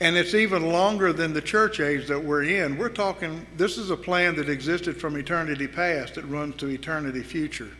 And 0.01 0.17
it's 0.17 0.33
even 0.33 0.73
longer 0.73 1.13
than 1.13 1.31
the 1.31 1.41
church 1.41 1.79
age 1.79 2.05
that 2.07 2.21
we're 2.21 2.43
in. 2.43 2.77
We're 2.77 2.89
talking, 2.89 3.47
this 3.55 3.77
is 3.77 3.91
a 3.91 3.97
plan 3.97 4.35
that 4.35 4.49
existed 4.49 4.99
from 4.99 5.15
eternity 5.15 5.67
past 5.67 6.15
that 6.15 6.25
runs 6.25 6.57
to 6.57 6.67
eternity 6.67 7.23
future. 7.23 7.71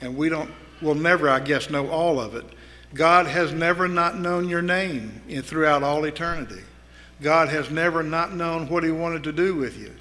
And 0.00 0.16
we 0.16 0.28
don't, 0.28 0.50
we'll 0.80 0.96
never, 0.96 1.28
I 1.28 1.38
guess, 1.38 1.70
know 1.70 1.88
all 1.88 2.18
of 2.18 2.34
it. 2.34 2.46
God 2.94 3.26
has 3.26 3.52
never 3.52 3.88
not 3.88 4.18
known 4.18 4.48
your 4.48 4.62
name 4.62 5.22
in, 5.28 5.42
throughout 5.42 5.82
all 5.82 6.04
eternity. 6.04 6.62
God 7.20 7.48
has 7.48 7.70
never 7.70 8.02
not 8.02 8.34
known 8.34 8.68
what 8.68 8.84
He 8.84 8.90
wanted 8.90 9.24
to 9.24 9.32
do 9.32 9.54
with 9.54 9.78
you. 9.78 9.92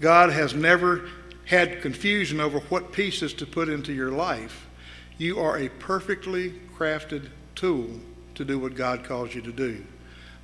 God 0.00 0.30
has 0.30 0.54
never 0.54 1.08
had 1.46 1.82
confusion 1.82 2.40
over 2.40 2.60
what 2.60 2.92
pieces 2.92 3.34
to 3.34 3.46
put 3.46 3.68
into 3.68 3.92
your 3.92 4.10
life. 4.10 4.66
You 5.18 5.40
are 5.40 5.58
a 5.58 5.68
perfectly 5.68 6.54
crafted 6.76 7.28
tool 7.54 7.88
to 8.34 8.44
do 8.44 8.58
what 8.58 8.74
God 8.74 9.04
calls 9.04 9.34
you 9.34 9.40
to 9.42 9.52
do. 9.52 9.84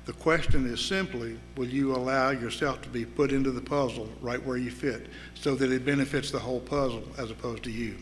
The 0.05 0.13
question 0.13 0.65
is 0.65 0.83
simply 0.83 1.37
will 1.55 1.67
you 1.67 1.95
allow 1.95 2.31
yourself 2.31 2.81
to 2.81 2.89
be 2.89 3.05
put 3.05 3.31
into 3.31 3.51
the 3.51 3.61
puzzle 3.61 4.09
right 4.19 4.43
where 4.43 4.57
you 4.57 4.71
fit 4.71 5.07
so 5.35 5.55
that 5.55 5.71
it 5.71 5.85
benefits 5.85 6.31
the 6.31 6.39
whole 6.39 6.59
puzzle 6.59 7.03
as 7.17 7.29
opposed 7.29 7.63
to 7.63 7.71
you? 7.71 7.95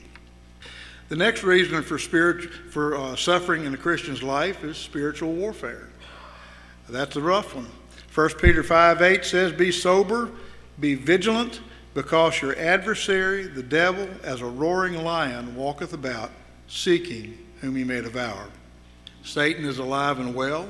The 1.09 1.15
next 1.15 1.43
reason 1.43 1.81
for, 1.81 1.97
spirit, 1.97 2.43
for 2.53 2.95
uh, 2.95 3.15
suffering 3.15 3.65
in 3.65 3.73
a 3.73 3.77
Christian's 3.77 4.21
life 4.21 4.63
is 4.63 4.77
spiritual 4.77 5.33
warfare. 5.33 5.89
That's 6.87 7.15
a 7.15 7.21
rough 7.21 7.55
one. 7.55 7.67
1 8.13 8.29
Peter 8.39 8.61
5 8.61 9.01
8 9.01 9.25
says, 9.25 9.51
Be 9.51 9.71
sober, 9.71 10.29
be 10.79 10.93
vigilant, 10.93 11.61
because 11.95 12.41
your 12.43 12.55
adversary, 12.57 13.47
the 13.47 13.63
devil, 13.63 14.07
as 14.23 14.41
a 14.41 14.45
roaring 14.45 15.03
lion, 15.03 15.55
walketh 15.55 15.93
about, 15.93 16.29
seeking 16.67 17.37
whom 17.61 17.75
he 17.75 17.83
may 17.83 18.01
devour. 18.01 18.47
Satan 19.23 19.65
is 19.65 19.79
alive 19.79 20.19
and 20.19 20.35
well. 20.35 20.69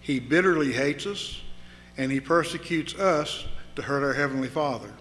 He 0.00 0.18
bitterly 0.18 0.72
hates 0.72 1.04
us, 1.04 1.42
and 1.98 2.10
he 2.10 2.20
persecutes 2.20 2.94
us 2.94 3.44
to 3.74 3.82
hurt 3.82 4.02
our 4.02 4.14
Heavenly 4.14 4.48
Father. 4.48 4.92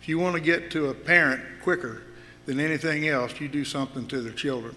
If 0.00 0.08
you 0.08 0.18
want 0.18 0.34
to 0.34 0.40
get 0.40 0.72
to 0.72 0.88
a 0.88 0.94
parent 0.94 1.42
quicker, 1.62 2.02
than 2.46 2.60
anything 2.60 3.08
else, 3.08 3.38
you 3.40 3.48
do 3.48 3.64
something 3.64 4.06
to 4.06 4.22
their 4.22 4.32
children. 4.32 4.74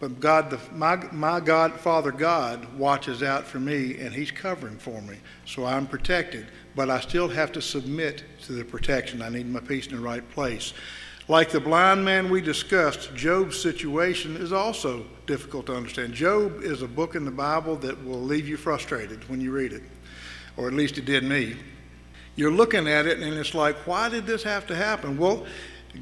But 0.00 0.20
God, 0.20 0.50
the, 0.50 0.60
my, 0.74 0.96
my 1.12 1.40
God, 1.40 1.72
Father 1.80 2.12
God, 2.12 2.76
watches 2.76 3.22
out 3.22 3.46
for 3.46 3.58
me 3.58 3.98
and 4.00 4.12
He's 4.12 4.30
covering 4.30 4.76
for 4.76 5.00
me. 5.00 5.16
So 5.46 5.64
I'm 5.64 5.86
protected. 5.86 6.46
But 6.74 6.90
I 6.90 7.00
still 7.00 7.28
have 7.28 7.52
to 7.52 7.62
submit 7.62 8.24
to 8.42 8.52
the 8.52 8.64
protection. 8.64 9.22
I 9.22 9.28
need 9.28 9.46
my 9.46 9.60
peace 9.60 9.86
in 9.86 9.94
the 9.94 10.02
right 10.02 10.28
place. 10.32 10.74
Like 11.26 11.50
the 11.50 11.60
blind 11.60 12.04
man 12.04 12.28
we 12.28 12.42
discussed, 12.42 13.14
Job's 13.14 13.58
situation 13.58 14.36
is 14.36 14.52
also 14.52 15.06
difficult 15.26 15.66
to 15.66 15.74
understand. 15.74 16.12
Job 16.12 16.62
is 16.62 16.82
a 16.82 16.88
book 16.88 17.14
in 17.14 17.24
the 17.24 17.30
Bible 17.30 17.76
that 17.76 18.04
will 18.04 18.20
leave 18.20 18.46
you 18.46 18.58
frustrated 18.58 19.26
when 19.30 19.40
you 19.40 19.50
read 19.50 19.72
it, 19.72 19.82
or 20.58 20.68
at 20.68 20.74
least 20.74 20.98
it 20.98 21.06
did 21.06 21.24
me. 21.24 21.56
You're 22.36 22.52
looking 22.52 22.86
at 22.86 23.06
it 23.06 23.20
and 23.20 23.32
it's 23.38 23.54
like, 23.54 23.76
why 23.86 24.10
did 24.10 24.26
this 24.26 24.42
have 24.42 24.66
to 24.66 24.76
happen? 24.76 25.16
Well, 25.16 25.46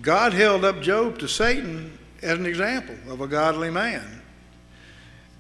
God 0.01 0.33
held 0.33 0.65
up 0.65 0.81
Job 0.81 1.19
to 1.19 1.29
Satan 1.29 1.99
as 2.23 2.39
an 2.39 2.47
example 2.47 2.97
of 3.09 3.21
a 3.21 3.27
godly 3.27 3.71
man. 3.71 4.23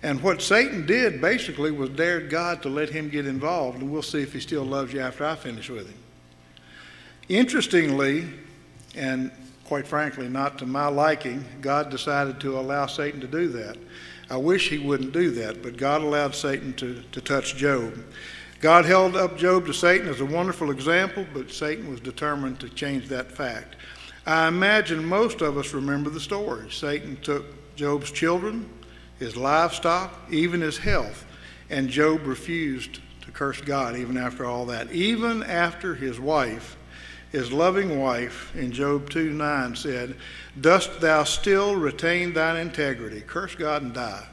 And 0.02 0.20
what 0.22 0.42
Satan 0.42 0.84
did 0.84 1.20
basically 1.20 1.70
was 1.70 1.90
dared 1.90 2.28
God 2.28 2.62
to 2.62 2.68
let 2.68 2.90
him 2.90 3.08
get 3.08 3.26
involved, 3.26 3.80
and 3.80 3.90
we'll 3.90 4.02
see 4.02 4.20
if 4.20 4.32
he 4.32 4.40
still 4.40 4.64
loves 4.64 4.92
you 4.92 5.00
after 5.00 5.24
I 5.24 5.36
finish 5.36 5.70
with 5.70 5.86
him. 5.86 5.98
Interestingly, 7.28 8.28
and 8.96 9.30
quite 9.64 9.86
frankly, 9.86 10.28
not 10.28 10.58
to 10.58 10.66
my 10.66 10.88
liking, 10.88 11.44
God 11.60 11.88
decided 11.90 12.40
to 12.40 12.58
allow 12.58 12.86
Satan 12.86 13.20
to 13.20 13.28
do 13.28 13.48
that. 13.48 13.78
I 14.28 14.36
wish 14.36 14.68
he 14.68 14.78
wouldn't 14.78 15.12
do 15.12 15.30
that, 15.32 15.62
but 15.62 15.76
God 15.76 16.02
allowed 16.02 16.34
Satan 16.34 16.72
to, 16.74 17.02
to 17.12 17.20
touch 17.20 17.54
Job. 17.56 17.94
God 18.60 18.84
held 18.84 19.16
up 19.16 19.36
Job 19.36 19.66
to 19.66 19.72
Satan 19.72 20.08
as 20.08 20.20
a 20.20 20.26
wonderful 20.26 20.70
example, 20.70 21.26
but 21.32 21.50
Satan 21.50 21.90
was 21.90 22.00
determined 22.00 22.58
to 22.60 22.68
change 22.68 23.08
that 23.08 23.30
fact. 23.30 23.76
I 24.26 24.46
imagine 24.48 25.04
most 25.04 25.40
of 25.40 25.58
us 25.58 25.74
remember 25.74 26.10
the 26.10 26.20
story. 26.20 26.70
Satan 26.70 27.16
took 27.22 27.44
Job's 27.74 28.10
children, 28.10 28.68
his 29.18 29.36
livestock, 29.36 30.12
even 30.30 30.60
his 30.60 30.78
health, 30.78 31.24
and 31.70 31.88
Job 31.88 32.26
refused 32.26 33.00
to 33.22 33.30
curse 33.32 33.60
God 33.60 33.96
even 33.96 34.16
after 34.16 34.44
all 34.44 34.66
that. 34.66 34.92
Even 34.92 35.42
after 35.42 35.94
his 35.94 36.20
wife, 36.20 36.76
his 37.32 37.50
loving 37.50 37.98
wife, 37.98 38.54
in 38.54 38.70
Job 38.70 39.10
2 39.10 39.30
9 39.30 39.74
said, 39.74 40.16
Dost 40.60 41.00
thou 41.00 41.24
still 41.24 41.74
retain 41.74 42.32
thine 42.32 42.58
integrity? 42.58 43.22
Curse 43.22 43.54
God 43.54 43.82
and 43.82 43.94
die. 43.94 44.26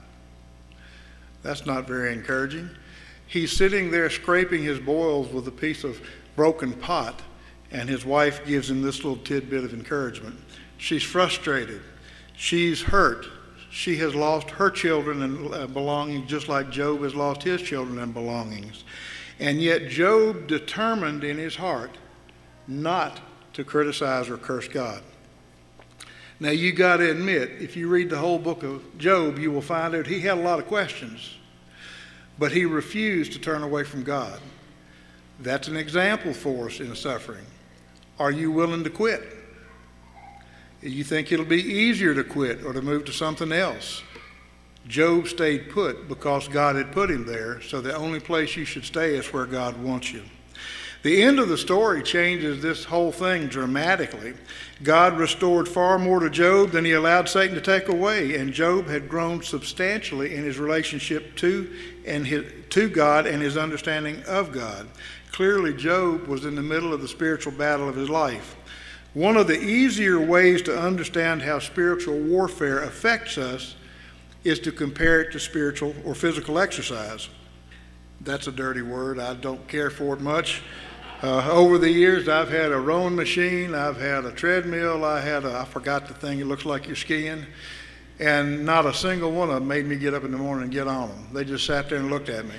That's 1.42 1.66
not 1.66 1.88
very 1.88 2.12
encouraging. 2.12 2.70
He's 3.26 3.56
sitting 3.56 3.90
there 3.90 4.10
scraping 4.10 4.64
his 4.64 4.80
boils 4.80 5.32
with 5.32 5.48
a 5.48 5.52
piece 5.52 5.84
of 5.84 6.02
broken 6.36 6.74
pot 6.74 7.22
and 7.72 7.90
his 7.90 8.06
wife 8.06 8.46
gives 8.46 8.70
him 8.70 8.82
this 8.82 9.04
little 9.04 9.18
tidbit 9.18 9.64
of 9.64 9.74
encouragement 9.74 10.40
She's 10.80 11.04
frustrated. 11.04 11.82
She's 12.36 12.82
hurt. 12.82 13.28
She 13.70 13.98
has 13.98 14.16
lost 14.16 14.50
her 14.52 14.72
children 14.72 15.22
and 15.22 15.54
uh, 15.54 15.68
belongings 15.68 16.28
just 16.28 16.48
like 16.48 16.72
Job 16.72 17.02
has 17.02 17.14
lost 17.14 17.44
his 17.44 17.62
children 17.62 18.00
and 18.00 18.14
belongings. 18.14 18.86
And 19.40 19.62
yet, 19.62 19.90
Job 19.90 20.48
determined 20.48 21.24
in 21.24 21.38
his 21.38 21.58
heart 21.58 21.92
not 22.66 23.20
to 23.54 23.64
criticize 23.64 24.30
or 24.30 24.38
curse 24.38 24.68
God. 24.70 25.04
Now, 26.40 26.52
you 26.52 26.72
got 26.72 26.98
to 26.98 27.12
admit, 27.12 27.52
if 27.60 27.76
you 27.76 27.90
read 27.90 28.10
the 28.10 28.18
whole 28.18 28.40
book 28.40 28.64
of 28.64 28.98
Job, 28.98 29.38
you 29.38 29.52
will 29.52 29.62
find 29.62 29.94
out 29.94 30.08
he 30.08 30.22
had 30.22 30.38
a 30.38 30.42
lot 30.42 30.60
of 30.60 30.68
questions, 30.68 31.36
but 32.38 32.54
he 32.54 32.64
refused 32.64 33.34
to 33.34 33.40
turn 33.40 33.64
away 33.64 33.84
from 33.84 34.04
God. 34.04 34.40
That's 35.42 35.68
an 35.68 35.76
example 35.76 36.34
for 36.34 36.68
us 36.68 36.80
in 36.80 36.96
suffering. 36.96 37.46
Are 38.20 38.32
you 38.32 38.52
willing 38.52 38.84
to 38.84 38.90
quit? 38.90 39.38
You 40.82 41.04
think 41.04 41.32
it'll 41.32 41.46
be 41.46 41.64
easier 41.64 42.14
to 42.14 42.24
quit 42.24 42.64
or 42.64 42.74
to 42.74 42.82
move 42.82 43.06
to 43.06 43.14
something 43.14 43.52
else. 43.52 44.04
Job 44.88 45.28
stayed 45.28 45.70
put 45.70 46.08
because 46.08 46.48
God 46.48 46.76
had 46.76 46.92
put 46.92 47.12
him 47.12 47.26
there, 47.26 47.62
so 47.62 47.82
the 47.82 47.96
only 47.96 48.20
place 48.20 48.56
you 48.56 48.66
should 48.66 48.86
stay 48.86 49.16
is 49.16 49.32
where 49.32 49.46
God 49.46 49.82
wants 49.82 50.12
you. 50.12 50.24
The 51.02 51.22
end 51.22 51.40
of 51.40 51.48
the 51.48 51.58
story 51.58 52.04
changes 52.04 52.62
this 52.62 52.84
whole 52.84 53.14
thing 53.14 53.48
dramatically. 53.48 54.34
God 54.84 55.18
restored 55.18 55.68
far 55.68 55.98
more 55.98 56.20
to 56.20 56.30
Job 56.30 56.72
than 56.72 56.84
he 56.84 56.92
allowed 56.92 57.30
Satan 57.30 57.56
to 57.56 57.62
take 57.62 57.88
away, 57.88 58.36
and 58.36 58.52
Job 58.52 58.88
had 58.88 59.08
grown 59.08 59.42
substantially 59.42 60.36
in 60.36 60.44
his 60.44 60.60
relationship 60.60 61.38
to 61.38 61.74
and 62.06 62.28
his, 62.28 62.52
to 62.72 62.90
God 62.90 63.28
and 63.28 63.42
his 63.42 63.56
understanding 63.56 64.24
of 64.24 64.52
God. 64.52 64.88
Clearly, 65.32 65.74
Job 65.74 66.28
was 66.28 66.46
in 66.46 66.56
the 66.56 66.62
middle 66.62 66.94
of 66.94 67.02
the 67.02 67.08
spiritual 67.08 67.54
battle 67.54 67.88
of 67.88 67.96
his 67.96 68.10
life. 68.10 68.56
One 69.14 69.38
of 69.38 69.48
the 69.48 69.60
easier 69.60 70.20
ways 70.20 70.62
to 70.64 70.80
understand 70.80 71.42
how 71.42 71.60
spiritual 71.60 72.20
warfare 72.20 72.84
affects 72.84 73.38
us 73.38 73.76
is 74.44 74.60
to 74.60 74.72
compare 74.72 75.22
it 75.22 75.32
to 75.32 75.40
spiritual 75.40 75.96
or 76.06 76.16
physical 76.16 76.60
exercise. 76.60 77.30
That's 78.22 78.48
a 78.48 78.52
dirty 78.52 78.82
word. 78.82 79.20
I 79.20 79.34
don't 79.34 79.68
care 79.68 79.90
for 79.90 80.14
it 80.14 80.22
much. 80.22 80.62
Uh, 81.22 81.50
over 81.52 81.78
the 81.78 81.90
years, 81.90 82.30
I've 82.30 82.50
had 82.50 82.72
a 82.72 82.80
rowing 82.80 83.16
machine, 83.16 83.76
I've 83.76 84.00
had 84.00 84.24
a 84.24 84.32
treadmill, 84.32 85.04
I 85.04 85.20
had 85.20 85.44
a, 85.44 85.54
I 85.54 85.66
forgot 85.66 86.08
the 86.08 86.14
thing, 86.14 86.40
it 86.40 86.46
looks 86.46 86.64
like 86.64 86.88
you're 86.88 86.96
skiing, 86.96 87.46
and 88.20 88.66
not 88.66 88.86
a 88.86 88.94
single 88.94 89.32
one 89.34 89.50
of 89.50 89.56
them 89.56 89.68
made 89.68 89.86
me 89.86 89.98
get 89.98 90.14
up 90.14 90.24
in 90.24 90.32
the 90.32 90.38
morning 90.38 90.64
and 90.64 90.72
get 90.72 90.88
on 90.88 91.10
them. 91.10 91.28
They 91.34 91.44
just 91.44 91.66
sat 91.66 91.90
there 91.90 92.00
and 92.00 92.10
looked 92.10 92.30
at 92.30 92.46
me. 92.46 92.56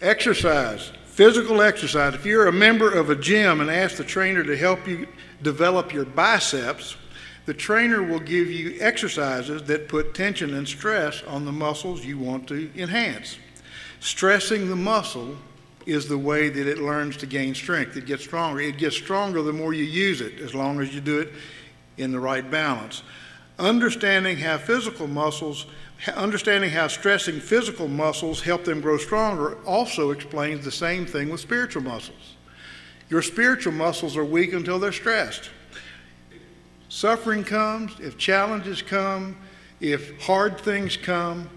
Exercise, 0.00 0.90
physical 1.14 1.62
exercise. 1.62 2.12
If 2.12 2.26
you're 2.26 2.48
a 2.48 2.52
member 2.52 2.90
of 2.90 3.08
a 3.08 3.14
gym 3.14 3.60
and 3.60 3.70
ask 3.70 3.96
the 3.96 4.04
trainer 4.04 4.42
to 4.42 4.56
help 4.56 4.88
you 4.88 5.06
develop 5.42 5.92
your 5.92 6.04
biceps, 6.04 6.96
the 7.46 7.54
trainer 7.54 8.02
will 8.02 8.18
give 8.18 8.50
you 8.50 8.76
exercises 8.80 9.62
that 9.64 9.86
put 9.86 10.12
tension 10.12 10.54
and 10.54 10.66
stress 10.66 11.22
on 11.22 11.44
the 11.44 11.52
muscles 11.52 12.04
you 12.04 12.18
want 12.18 12.48
to 12.48 12.68
enhance. 12.74 13.38
Stressing 14.00 14.68
the 14.68 14.74
muscle 14.74 15.36
is 15.86 16.08
the 16.08 16.18
way 16.18 16.48
that 16.48 16.66
it 16.66 16.78
learns 16.78 17.16
to 17.18 17.26
gain 17.26 17.54
strength. 17.54 17.96
It 17.96 18.06
gets 18.06 18.24
stronger. 18.24 18.60
It 18.60 18.78
gets 18.78 18.96
stronger 18.96 19.40
the 19.40 19.52
more 19.52 19.72
you 19.72 19.84
use 19.84 20.20
it, 20.20 20.40
as 20.40 20.52
long 20.52 20.80
as 20.80 20.92
you 20.92 21.00
do 21.00 21.20
it 21.20 21.32
in 21.96 22.10
the 22.10 22.18
right 22.18 22.50
balance. 22.50 23.04
Understanding 23.60 24.36
how 24.36 24.58
physical 24.58 25.06
muscles, 25.06 25.66
understanding 26.14 26.70
how 26.70 26.88
stressing 26.88 27.40
physical 27.40 27.88
muscles 27.88 28.42
help 28.42 28.64
them 28.64 28.80
grow 28.80 28.98
stronger 28.98 29.56
also 29.64 30.10
explains 30.10 30.64
the 30.64 30.70
same 30.70 31.06
thing 31.06 31.30
with 31.30 31.40
spiritual 31.40 31.82
muscles. 31.82 32.36
Your 33.08 33.22
spiritual 33.22 33.72
muscles 33.72 34.16
are 34.16 34.24
weak 34.24 34.52
until 34.52 34.78
they're 34.78 34.92
stressed. 34.92 35.50
Suffering 36.88 37.44
comes, 37.44 37.98
if 38.00 38.16
challenges 38.16 38.82
come, 38.82 39.36
if 39.80 40.20
hard 40.22 40.60
things 40.60 40.96
come, 40.96 41.48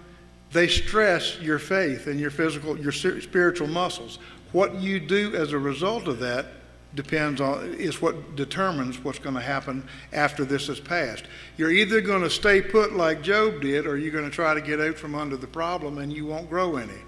they 0.52 0.66
stress 0.66 1.38
your 1.40 1.58
faith 1.58 2.06
and 2.06 2.18
your 2.18 2.30
physical, 2.30 2.78
your 2.78 2.92
spiritual 2.92 3.68
muscles. 3.68 4.18
What 4.52 4.76
you 4.76 4.98
do 4.98 5.34
as 5.36 5.52
a 5.52 5.58
result 5.58 6.08
of 6.08 6.18
that 6.20 6.46
depends 6.94 7.40
on 7.40 7.74
is 7.74 8.00
what 8.00 8.36
determines 8.36 9.02
what's 9.04 9.18
going 9.18 9.34
to 9.34 9.40
happen 9.40 9.86
after 10.12 10.44
this 10.44 10.68
is 10.68 10.80
passed. 10.80 11.24
You're 11.56 11.70
either 11.70 12.00
going 12.00 12.22
to 12.22 12.30
stay 12.30 12.62
put 12.62 12.94
like 12.94 13.22
Job 13.22 13.60
did, 13.60 13.86
or 13.86 13.98
you're 13.98 14.12
going 14.12 14.24
to 14.24 14.30
try 14.30 14.54
to 14.54 14.60
get 14.60 14.80
out 14.80 14.96
from 14.96 15.14
under 15.14 15.36
the 15.36 15.46
problem, 15.46 15.98
and 15.98 16.12
you 16.12 16.26
won't 16.26 16.48
grow 16.48 16.76
any. 16.76 17.00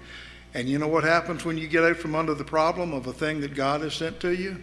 And 0.53 0.67
you 0.67 0.77
know 0.77 0.87
what 0.87 1.03
happens 1.03 1.45
when 1.45 1.57
you 1.57 1.67
get 1.67 1.83
out 1.83 1.97
from 1.97 2.13
under 2.13 2.33
the 2.33 2.43
problem 2.43 2.93
of 2.93 3.07
a 3.07 3.13
thing 3.13 3.41
that 3.41 3.55
God 3.55 3.81
has 3.81 3.93
sent 3.93 4.19
to 4.19 4.35
you? 4.35 4.57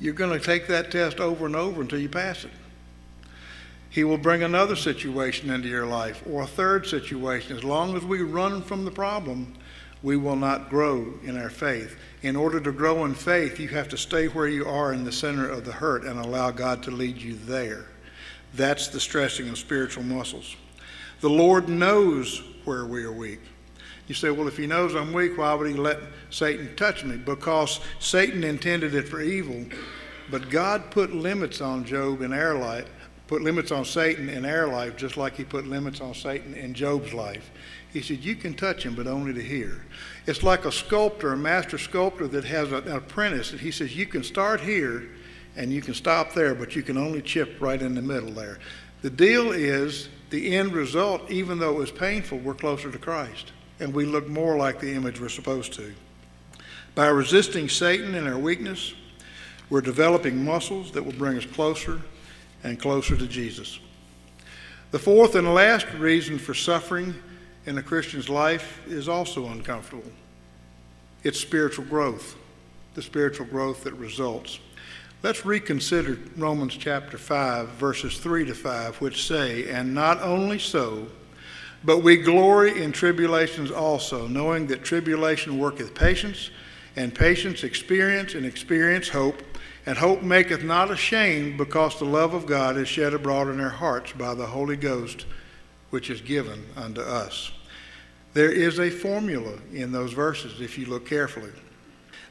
You're 0.00 0.14
going 0.14 0.38
to 0.38 0.44
take 0.44 0.66
that 0.66 0.90
test 0.90 1.20
over 1.20 1.46
and 1.46 1.56
over 1.56 1.80
until 1.80 2.00
you 2.00 2.08
pass 2.08 2.44
it. 2.44 2.50
He 3.90 4.04
will 4.04 4.18
bring 4.18 4.42
another 4.42 4.76
situation 4.76 5.50
into 5.50 5.68
your 5.68 5.86
life 5.86 6.22
or 6.28 6.42
a 6.42 6.46
third 6.46 6.86
situation. 6.86 7.56
As 7.56 7.64
long 7.64 7.96
as 7.96 8.04
we 8.04 8.20
run 8.20 8.60
from 8.60 8.84
the 8.84 8.90
problem, 8.90 9.54
we 10.02 10.16
will 10.16 10.36
not 10.36 10.68
grow 10.68 11.14
in 11.24 11.38
our 11.40 11.48
faith. 11.48 11.96
In 12.26 12.34
order 12.34 12.58
to 12.58 12.72
grow 12.72 13.04
in 13.04 13.14
faith, 13.14 13.60
you 13.60 13.68
have 13.68 13.86
to 13.90 13.96
stay 13.96 14.26
where 14.26 14.48
you 14.48 14.66
are 14.66 14.92
in 14.92 15.04
the 15.04 15.12
center 15.12 15.48
of 15.48 15.64
the 15.64 15.70
hurt 15.70 16.02
and 16.02 16.18
allow 16.18 16.50
God 16.50 16.82
to 16.82 16.90
lead 16.90 17.18
you 17.18 17.34
there. 17.34 17.86
That's 18.52 18.88
the 18.88 18.98
stressing 18.98 19.48
of 19.48 19.56
spiritual 19.56 20.02
muscles. 20.02 20.56
The 21.20 21.30
Lord 21.30 21.68
knows 21.68 22.42
where 22.64 22.84
we 22.84 23.04
are 23.04 23.12
weak. 23.12 23.38
You 24.08 24.16
say, 24.16 24.30
well, 24.30 24.48
if 24.48 24.56
He 24.56 24.66
knows 24.66 24.96
I'm 24.96 25.12
weak, 25.12 25.38
why 25.38 25.54
would 25.54 25.68
He 25.68 25.74
let 25.74 26.00
Satan 26.30 26.74
touch 26.74 27.04
me? 27.04 27.16
Because 27.16 27.78
Satan 28.00 28.42
intended 28.42 28.96
it 28.96 29.06
for 29.06 29.20
evil, 29.20 29.64
but 30.28 30.50
God 30.50 30.90
put 30.90 31.14
limits 31.14 31.60
on 31.60 31.84
Job 31.84 32.22
in 32.22 32.32
our 32.32 32.54
life 32.54 32.88
put 33.26 33.42
limits 33.42 33.72
on 33.72 33.84
Satan 33.84 34.28
in 34.28 34.44
our 34.44 34.68
life 34.68 34.96
just 34.96 35.16
like 35.16 35.34
he 35.34 35.44
put 35.44 35.66
limits 35.66 36.00
on 36.00 36.14
Satan 36.14 36.54
in 36.54 36.74
Job's 36.74 37.12
life. 37.12 37.50
He 37.92 38.00
said, 38.02 38.24
You 38.24 38.36
can 38.36 38.54
touch 38.54 38.84
him, 38.84 38.94
but 38.94 39.06
only 39.06 39.32
to 39.34 39.42
hear. 39.42 39.84
It's 40.26 40.42
like 40.42 40.64
a 40.64 40.72
sculptor, 40.72 41.32
a 41.32 41.36
master 41.36 41.78
sculptor 41.78 42.26
that 42.28 42.44
has 42.44 42.72
an 42.72 42.88
apprentice, 42.90 43.52
and 43.52 43.60
he 43.60 43.70
says, 43.70 43.96
You 43.96 44.06
can 44.06 44.24
start 44.24 44.60
here 44.60 45.08
and 45.56 45.72
you 45.72 45.80
can 45.80 45.94
stop 45.94 46.34
there, 46.34 46.54
but 46.54 46.76
you 46.76 46.82
can 46.82 46.98
only 46.98 47.22
chip 47.22 47.56
right 47.60 47.80
in 47.80 47.94
the 47.94 48.02
middle 48.02 48.30
there. 48.30 48.58
The 49.02 49.10
deal 49.10 49.52
is 49.52 50.08
the 50.30 50.54
end 50.54 50.72
result, 50.72 51.30
even 51.30 51.58
though 51.58 51.70
it 51.70 51.78
was 51.78 51.90
painful, 51.90 52.38
we're 52.38 52.54
closer 52.54 52.90
to 52.90 52.98
Christ, 52.98 53.52
and 53.80 53.94
we 53.94 54.04
look 54.04 54.28
more 54.28 54.56
like 54.56 54.80
the 54.80 54.92
image 54.92 55.20
we're 55.20 55.28
supposed 55.28 55.72
to. 55.74 55.94
By 56.94 57.06
resisting 57.06 57.68
Satan 57.68 58.14
in 58.14 58.26
our 58.26 58.38
weakness, 58.38 58.94
we're 59.70 59.80
developing 59.80 60.44
muscles 60.44 60.92
that 60.92 61.04
will 61.04 61.12
bring 61.12 61.38
us 61.38 61.46
closer 61.46 62.00
and 62.64 62.80
closer 62.80 63.16
to 63.16 63.26
Jesus. 63.26 63.78
The 64.90 64.98
fourth 64.98 65.34
and 65.34 65.54
last 65.54 65.90
reason 65.94 66.38
for 66.38 66.54
suffering 66.54 67.14
in 67.66 67.78
a 67.78 67.82
Christian's 67.82 68.28
life 68.28 68.86
is 68.86 69.08
also 69.08 69.46
uncomfortable 69.48 70.10
it's 71.26 71.40
spiritual 71.40 71.84
growth, 71.86 72.36
the 72.94 73.02
spiritual 73.02 73.46
growth 73.46 73.82
that 73.82 73.94
results. 73.94 74.60
Let's 75.24 75.44
reconsider 75.44 76.16
Romans 76.36 76.76
chapter 76.76 77.18
5, 77.18 77.70
verses 77.70 78.18
3 78.18 78.44
to 78.44 78.54
5, 78.54 79.00
which 79.00 79.26
say, 79.26 79.68
And 79.68 79.92
not 79.92 80.22
only 80.22 80.60
so, 80.60 81.08
but 81.82 82.04
we 82.04 82.16
glory 82.16 82.80
in 82.80 82.92
tribulations 82.92 83.72
also, 83.72 84.28
knowing 84.28 84.68
that 84.68 84.84
tribulation 84.84 85.58
worketh 85.58 85.96
patience, 85.96 86.50
and 86.94 87.12
patience 87.12 87.64
experience, 87.64 88.36
and 88.36 88.46
experience 88.46 89.08
hope. 89.08 89.42
And 89.84 89.98
hope 89.98 90.22
maketh 90.22 90.62
not 90.62 90.92
ashamed, 90.92 91.58
because 91.58 91.98
the 91.98 92.04
love 92.04 92.34
of 92.34 92.46
God 92.46 92.76
is 92.76 92.86
shed 92.86 93.14
abroad 93.14 93.48
in 93.48 93.60
our 93.60 93.68
hearts 93.68 94.12
by 94.12 94.34
the 94.34 94.46
Holy 94.46 94.76
Ghost, 94.76 95.26
which 95.90 96.08
is 96.08 96.20
given 96.20 96.66
unto 96.76 97.00
us. 97.00 97.50
There 98.36 98.52
is 98.52 98.78
a 98.80 98.90
formula 98.90 99.54
in 99.72 99.92
those 99.92 100.12
verses 100.12 100.60
if 100.60 100.76
you 100.76 100.84
look 100.84 101.06
carefully. 101.06 101.52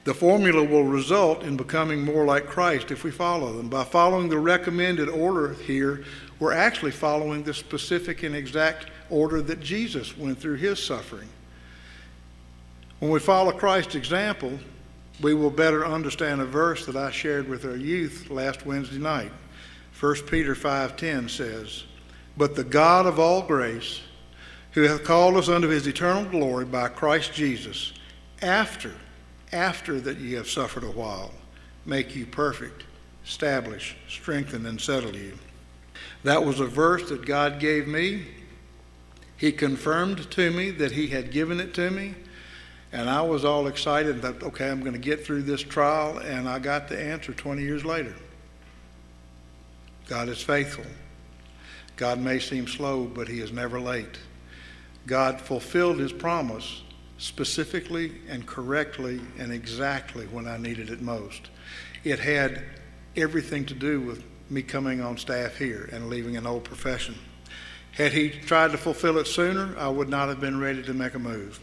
The 0.03 0.13
formula 0.13 0.63
will 0.63 0.83
result 0.83 1.41
in 1.41 1.57
becoming 1.57 2.05
more 2.05 2.25
like 2.25 2.45
Christ 2.45 2.91
if 2.91 3.03
we 3.03 3.09
follow 3.09 3.53
them. 3.53 3.69
By 3.69 3.85
following 3.85 4.29
the 4.29 4.37
recommended 4.37 5.09
order 5.09 5.55
here, 5.65 6.05
we're 6.39 6.53
actually 6.53 6.91
following 6.91 7.41
the 7.41 7.55
specific 7.55 8.21
and 8.21 8.35
exact 8.35 8.91
order 9.09 9.41
that 9.41 9.61
Jesus 9.61 10.15
went 10.15 10.37
through 10.37 10.57
his 10.57 10.77
suffering. 10.77 11.27
When 12.99 13.09
we 13.09 13.19
follow 13.19 13.51
Christ's 13.51 13.95
example, 13.95 14.59
we 15.21 15.33
will 15.33 15.49
better 15.49 15.87
understand 15.87 16.39
a 16.39 16.45
verse 16.45 16.85
that 16.85 16.95
I 16.95 17.09
shared 17.09 17.49
with 17.49 17.65
our 17.65 17.77
youth 17.77 18.29
last 18.29 18.63
Wednesday 18.63 18.99
night. 18.99 19.31
1 19.99 20.27
Peter 20.27 20.53
5:10 20.53 21.29
says, 21.29 21.85
"But 22.37 22.53
the 22.53 22.63
God 22.63 23.07
of 23.07 23.17
all 23.17 23.41
grace, 23.41 24.01
who 24.75 24.83
hath 24.83 25.03
called 25.03 25.37
us 25.37 25.49
unto 25.49 25.69
his 25.69 25.87
eternal 25.87 26.25
glory 26.25 26.65
by 26.65 26.87
Christ 26.89 27.33
Jesus, 27.33 27.93
after 28.41 28.91
after 29.51 30.01
that 30.01 30.17
ye 30.17 30.33
have 30.33 30.49
suffered 30.49 30.83
a 30.83 30.91
while, 30.91 31.33
make 31.85 32.13
you 32.13 32.25
perfect, 32.25 32.83
establish, 33.25 33.95
strengthen 34.07 34.65
and 34.65 34.79
settle 34.79 35.15
you." 35.15 35.33
That 36.23 36.43
was 36.43 36.59
a 36.59 36.65
verse 36.65 37.07
that 37.09 37.25
God 37.25 37.59
gave 37.59 37.87
me. 37.87 38.27
He 39.37 39.51
confirmed 39.51 40.29
to 40.31 40.51
me 40.51 40.71
that 40.71 40.91
he 40.91 41.07
had 41.07 41.31
given 41.31 41.59
it 41.59 41.73
to 41.75 41.89
me. 41.89 42.15
And 42.91 43.09
I 43.09 43.21
was 43.21 43.45
all 43.45 43.67
excited 43.67 44.21
that, 44.21 44.43
okay, 44.43 44.69
I'm 44.69 44.81
going 44.81 44.93
to 44.93 44.99
get 44.99 45.25
through 45.25 45.43
this 45.43 45.61
trial, 45.61 46.17
and 46.17 46.47
I 46.47 46.59
got 46.59 46.87
the 46.87 46.99
answer 46.99 47.33
20 47.33 47.61
years 47.61 47.83
later. 47.83 48.15
God 50.07 50.29
is 50.29 50.41
faithful. 50.41 50.85
God 51.95 52.19
may 52.19 52.39
seem 52.39 52.67
slow, 52.67 53.05
but 53.05 53.27
he 53.27 53.39
is 53.39 53.51
never 53.51 53.79
late. 53.79 54.17
God 55.07 55.39
fulfilled 55.39 55.99
his 55.99 56.11
promise 56.11 56.81
specifically 57.17 58.13
and 58.27 58.45
correctly 58.45 59.21
and 59.37 59.51
exactly 59.51 60.25
when 60.27 60.47
I 60.47 60.57
needed 60.57 60.89
it 60.89 61.01
most. 61.01 61.49
It 62.03 62.19
had 62.19 62.63
everything 63.15 63.65
to 63.65 63.73
do 63.73 64.01
with 64.01 64.23
me 64.49 64.61
coming 64.61 65.01
on 65.01 65.17
staff 65.17 65.57
here 65.57 65.89
and 65.91 66.09
leaving 66.09 66.37
an 66.37 66.45
old 66.45 66.63
profession. 66.63 67.15
Had 67.91 68.11
he 68.11 68.29
tried 68.29 68.71
to 68.71 68.77
fulfill 68.77 69.17
it 69.17 69.27
sooner, 69.27 69.75
I 69.77 69.87
would 69.87 70.09
not 70.09 70.27
have 70.27 70.41
been 70.41 70.59
ready 70.59 70.83
to 70.83 70.93
make 70.93 71.13
a 71.13 71.19
move. 71.19 71.59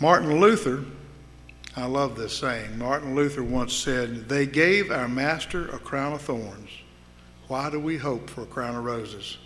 Martin 0.00 0.40
Luther, 0.40 0.84
I 1.76 1.86
love 1.86 2.16
this 2.16 2.36
saying. 2.36 2.78
Martin 2.78 3.14
Luther 3.14 3.44
once 3.44 3.72
said, 3.72 4.28
They 4.28 4.46
gave 4.46 4.90
our 4.90 5.08
master 5.08 5.68
a 5.68 5.78
crown 5.78 6.14
of 6.14 6.22
thorns. 6.22 6.70
Why 7.46 7.70
do 7.70 7.78
we 7.78 7.98
hope 7.98 8.28
for 8.28 8.42
a 8.42 8.46
crown 8.46 8.74
of 8.74 8.84
roses? 8.84 9.38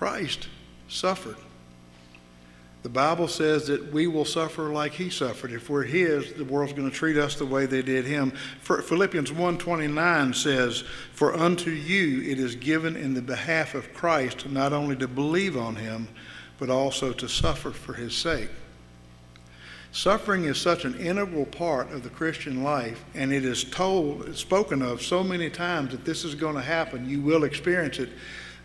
Christ 0.00 0.48
suffered. 0.88 1.36
The 2.82 2.88
Bible 2.88 3.28
says 3.28 3.66
that 3.66 3.92
we 3.92 4.06
will 4.06 4.24
suffer 4.24 4.70
like 4.70 4.92
he 4.92 5.10
suffered. 5.10 5.52
If 5.52 5.68
we're 5.68 5.82
his, 5.82 6.32
the 6.32 6.44
world's 6.46 6.72
going 6.72 6.90
to 6.90 6.96
treat 6.96 7.18
us 7.18 7.34
the 7.34 7.44
way 7.44 7.66
they 7.66 7.82
did 7.82 8.06
him. 8.06 8.32
Philippians 8.62 9.30
1:29 9.30 10.32
says, 10.32 10.84
"For 11.12 11.36
unto 11.36 11.70
you 11.70 12.22
it 12.22 12.38
is 12.38 12.54
given 12.54 12.96
in 12.96 13.12
the 13.12 13.20
behalf 13.20 13.74
of 13.74 13.92
Christ 13.92 14.48
not 14.48 14.72
only 14.72 14.96
to 14.96 15.06
believe 15.06 15.54
on 15.54 15.76
him, 15.76 16.08
but 16.58 16.70
also 16.70 17.12
to 17.12 17.28
suffer 17.28 17.70
for 17.70 17.92
his 17.92 18.14
sake." 18.14 18.48
Suffering 19.92 20.44
is 20.44 20.56
such 20.56 20.86
an 20.86 20.98
integral 20.98 21.44
part 21.44 21.92
of 21.92 22.04
the 22.04 22.08
Christian 22.08 22.62
life, 22.62 23.04
and 23.14 23.34
it 23.34 23.44
is 23.44 23.64
told, 23.64 24.34
spoken 24.34 24.80
of 24.80 25.02
so 25.02 25.22
many 25.22 25.50
times 25.50 25.90
that 25.90 26.06
this 26.06 26.24
is 26.24 26.34
going 26.34 26.54
to 26.56 26.62
happen. 26.62 27.06
You 27.06 27.20
will 27.20 27.44
experience 27.44 27.98
it. 27.98 28.08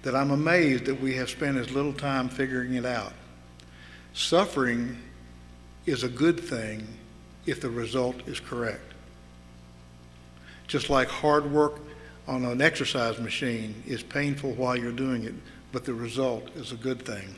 That 0.06 0.16
I'm 0.16 0.30
amazed 0.30 0.86
that 0.86 1.02
we 1.02 1.16
have 1.16 1.32
spent 1.32 1.58
as 1.58 1.72
little 1.72 1.92
time 1.92 2.30
figuring 2.30 2.76
it 2.76 2.86
out. 2.86 3.14
Suffering 4.14 5.00
is 5.88 6.04
a 6.04 6.08
good 6.08 6.40
thing 6.40 6.88
if 7.48 7.60
the 7.60 7.72
result 7.72 8.16
is 8.28 8.40
correct. 8.40 8.94
Just 10.68 10.92
like 10.92 11.08
hard 11.08 11.52
work 11.52 11.80
on 12.28 12.46
an 12.46 12.62
exercise 12.62 13.18
machine 13.20 13.82
is 13.88 14.04
painful 14.04 14.52
while 14.54 14.78
you're 14.78 14.92
doing 14.92 15.24
it, 15.24 15.34
but 15.72 15.86
the 15.86 15.94
result 15.96 16.52
is 16.56 16.72
a 16.72 16.76
good 16.76 17.04
thing. 17.04 17.34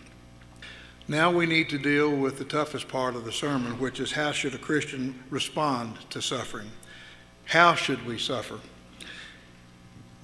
Now 1.08 1.32
we 1.32 1.46
need 1.46 1.70
to 1.70 1.78
deal 1.78 2.14
with 2.14 2.38
the 2.38 2.44
toughest 2.44 2.90
part 2.90 3.16
of 3.16 3.24
the 3.24 3.32
sermon, 3.32 3.80
which 3.80 4.02
is 4.02 4.12
how 4.12 4.34
should 4.34 4.54
a 4.54 4.58
Christian 4.58 5.24
respond 5.30 5.96
to 6.10 6.22
suffering? 6.22 6.72
How 7.46 7.76
should 7.76 8.06
we 8.06 8.20
suffer? 8.20 8.60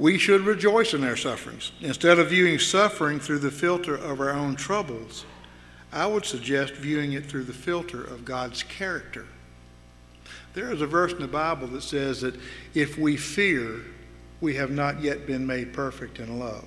We 0.04 0.18
should 0.18 0.42
rejoice 0.42 0.94
in 0.94 1.06
our 1.06 1.16
sufferings. 1.16 1.72
Instead 1.80 2.20
of 2.20 2.28
viewing 2.28 2.60
suffering 2.60 3.22
through 3.22 3.40
the 3.40 3.50
filter 3.50 3.96
of 3.96 4.20
our 4.20 4.32
own 4.32 4.58
troubles, 4.58 5.24
I 5.94 6.08
would 6.08 6.26
suggest 6.26 6.74
viewing 6.74 7.14
it 7.14 7.26
through 7.26 7.46
the 7.46 7.54
filter 7.54 8.04
of 8.04 8.26
God's 8.26 8.64
character. 8.64 9.26
There 10.56 10.74
is 10.74 10.82
a 10.82 10.88
verse 10.88 11.14
in 11.14 11.22
the 11.22 11.28
Bible 11.30 11.68
that 11.68 11.84
says 11.84 12.20
that 12.20 12.36
if 12.74 12.98
we 12.98 13.16
fear, 13.16 13.80
we 14.42 14.56
have 14.56 14.72
not 14.72 15.02
yet 15.02 15.26
been 15.26 15.48
made 15.48 15.72
perfect 15.72 16.20
in 16.20 16.38
love. 16.38 16.66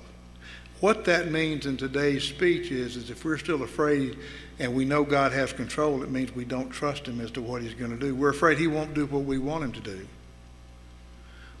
What 0.79 1.05
that 1.05 1.29
means 1.29 1.67
in 1.67 1.77
today's 1.77 2.23
speech 2.23 2.71
is, 2.71 2.95
is 2.95 3.11
if 3.11 3.23
we're 3.23 3.37
still 3.37 3.61
afraid 3.61 4.17
and 4.57 4.73
we 4.73 4.83
know 4.83 5.03
God 5.03 5.31
has 5.31 5.53
control, 5.53 6.01
it 6.01 6.09
means 6.09 6.33
we 6.33 6.43
don't 6.43 6.71
trust 6.71 7.07
Him 7.07 7.21
as 7.21 7.29
to 7.31 7.43
what 7.43 7.61
He's 7.61 7.75
going 7.75 7.91
to 7.91 8.03
do. 8.03 8.15
We're 8.15 8.29
afraid 8.29 8.57
He 8.57 8.65
won't 8.65 8.95
do 8.95 9.05
what 9.05 9.25
we 9.25 9.37
want 9.37 9.63
Him 9.63 9.73
to 9.73 9.81
do. 9.81 10.07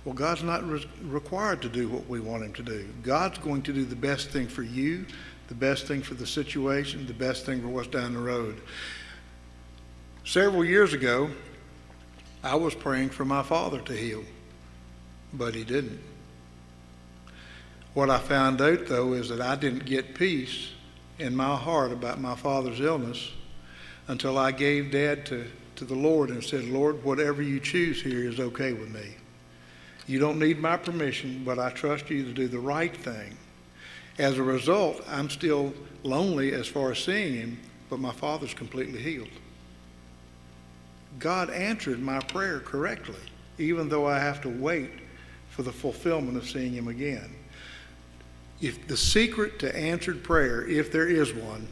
Well, 0.07 0.15
God's 0.15 0.41
not 0.41 0.65
re- 0.65 0.87
required 1.03 1.61
to 1.63 1.67
do 1.67 1.89
what 1.89 2.07
we 2.07 2.21
want 2.21 2.41
Him 2.41 2.53
to 2.53 2.63
do. 2.63 2.87
God's 3.03 3.39
going 3.39 3.61
to 3.63 3.73
do 3.73 3.83
the 3.83 3.93
best 3.93 4.29
thing 4.29 4.47
for 4.47 4.63
you 4.63 5.05
the 5.49 5.55
best 5.55 5.85
thing 5.85 6.01
for 6.01 6.13
the 6.13 6.25
situation, 6.25 7.05
the 7.07 7.13
best 7.13 7.45
thing 7.45 7.61
for 7.61 7.67
what's 7.67 7.89
down 7.89 8.13
the 8.13 8.19
road. 8.19 8.61
Several 10.23 10.63
years 10.63 10.93
ago, 10.93 11.29
I 12.41 12.55
was 12.55 12.73
praying 12.73 13.09
for 13.09 13.25
my 13.25 13.43
father 13.43 13.81
to 13.81 13.93
heal, 13.93 14.23
but 15.33 15.55
he 15.55 15.65
didn't. 15.65 15.99
What 17.93 18.09
I 18.09 18.19
found 18.19 18.61
out, 18.61 18.87
though, 18.87 19.11
is 19.11 19.27
that 19.27 19.41
I 19.41 19.55
didn't 19.55 19.85
get 19.85 20.15
peace 20.15 20.69
in 21.19 21.35
my 21.35 21.55
heart 21.55 21.91
about 21.91 22.21
my 22.21 22.35
father's 22.35 22.79
illness 22.79 23.31
until 24.07 24.37
I 24.37 24.51
gave 24.51 24.91
Dad 24.91 25.25
to, 25.27 25.47
to 25.77 25.85
the 25.85 25.95
Lord 25.95 26.29
and 26.29 26.41
said, 26.41 26.63
Lord, 26.65 27.03
whatever 27.03 27.41
you 27.41 27.59
choose 27.59 28.01
here 28.01 28.29
is 28.29 28.39
okay 28.39 28.71
with 28.71 28.89
me. 28.89 29.15
You 30.07 30.19
don't 30.19 30.39
need 30.39 30.59
my 30.59 30.77
permission, 30.77 31.43
but 31.45 31.59
I 31.59 31.69
trust 31.69 32.09
you 32.09 32.23
to 32.23 32.31
do 32.31 32.47
the 32.47 32.59
right 32.59 32.95
thing. 32.95 33.37
As 34.17 34.37
a 34.37 34.43
result, 34.43 35.03
I'm 35.07 35.29
still 35.29 35.73
lonely 36.03 36.53
as 36.53 36.65
far 36.65 36.91
as 36.91 36.99
seeing 36.99 37.35
him, 37.35 37.59
but 37.89 37.99
my 37.99 38.13
father's 38.13 38.53
completely 38.53 39.01
healed. 39.01 39.27
God 41.19 41.49
answered 41.49 41.99
my 41.99 42.19
prayer 42.19 42.59
correctly, 42.59 43.19
even 43.57 43.89
though 43.89 44.05
I 44.05 44.19
have 44.19 44.41
to 44.41 44.49
wait 44.49 44.91
for 45.49 45.63
the 45.63 45.71
fulfillment 45.71 46.37
of 46.37 46.47
seeing 46.47 46.73
him 46.73 46.87
again. 46.87 47.35
If 48.61 48.87
the 48.87 48.97
secret 48.97 49.59
to 49.59 49.75
answered 49.75 50.23
prayer, 50.23 50.65
if 50.65 50.91
there 50.91 51.07
is 51.07 51.33
one, 51.33 51.67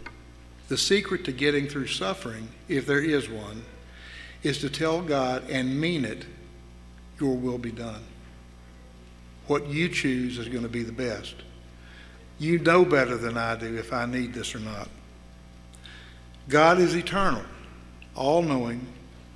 the 0.67 0.77
secret 0.77 1.23
to 1.25 1.31
getting 1.31 1.67
through 1.67 1.87
suffering, 1.87 2.49
if 2.67 2.85
there 2.85 3.01
is 3.01 3.29
one, 3.29 3.63
is 4.43 4.59
to 4.59 4.69
tell 4.69 5.01
God 5.01 5.49
and 5.49 5.79
mean 5.79 6.05
it, 6.05 6.25
your 7.19 7.35
will 7.35 7.57
be 7.57 7.71
done. 7.71 8.01
What 9.47 9.67
you 9.67 9.89
choose 9.89 10.37
is 10.37 10.47
going 10.47 10.63
to 10.63 10.69
be 10.69 10.83
the 10.83 10.91
best. 10.91 11.35
You 12.39 12.59
know 12.59 12.83
better 12.83 13.17
than 13.17 13.37
I 13.37 13.55
do 13.55 13.77
if 13.77 13.93
I 13.93 14.05
need 14.05 14.33
this 14.33 14.55
or 14.55 14.59
not. 14.59 14.89
God 16.49 16.79
is 16.79 16.95
eternal, 16.95 17.43
all 18.15 18.41
knowing, 18.41 18.85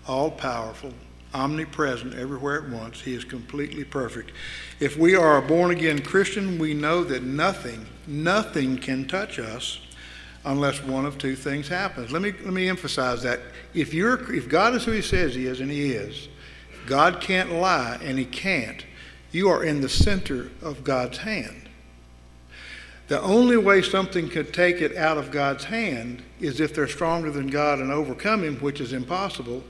all 0.07 0.29
powerful, 0.29 0.93
omnipresent, 1.33 2.15
everywhere 2.15 2.63
at 2.63 2.69
once. 2.69 3.01
He 3.01 3.13
is 3.13 3.23
completely 3.23 3.83
perfect. 3.83 4.31
If 4.79 4.97
we 4.97 5.15
are 5.15 5.37
a 5.37 5.41
born 5.41 5.71
again 5.71 6.01
Christian, 6.01 6.59
we 6.59 6.73
know 6.73 7.03
that 7.03 7.23
nothing, 7.23 7.85
nothing 8.07 8.77
can 8.77 9.07
touch 9.07 9.39
us 9.39 9.79
unless 10.45 10.83
one 10.83 11.05
of 11.05 11.17
two 11.17 11.35
things 11.35 11.67
happens. 11.67 12.11
Let 12.11 12.21
me, 12.21 12.31
let 12.31 12.53
me 12.53 12.69
emphasize 12.69 13.23
that. 13.23 13.39
If, 13.73 13.93
you're, 13.93 14.33
if 14.33 14.49
God 14.49 14.73
is 14.75 14.85
who 14.85 14.91
He 14.91 15.01
says 15.01 15.35
He 15.35 15.45
is, 15.45 15.61
and 15.61 15.71
He 15.71 15.91
is, 15.91 16.27
God 16.87 17.21
can't 17.21 17.51
lie, 17.53 17.99
and 18.01 18.17
He 18.17 18.25
can't, 18.25 18.85
you 19.31 19.49
are 19.49 19.63
in 19.63 19.81
the 19.81 19.89
center 19.89 20.49
of 20.61 20.83
God's 20.83 21.19
hand. 21.19 21.69
The 23.07 23.21
only 23.21 23.57
way 23.57 23.81
something 23.81 24.29
could 24.29 24.53
take 24.53 24.81
it 24.81 24.95
out 24.95 25.17
of 25.17 25.31
God's 25.31 25.63
hand 25.63 26.21
is 26.39 26.59
if 26.59 26.75
they're 26.75 26.87
stronger 26.87 27.31
than 27.31 27.47
God 27.47 27.79
and 27.79 27.91
overcome 27.91 28.43
Him, 28.43 28.57
which 28.57 28.79
is 28.79 28.93
impossible, 28.93 29.63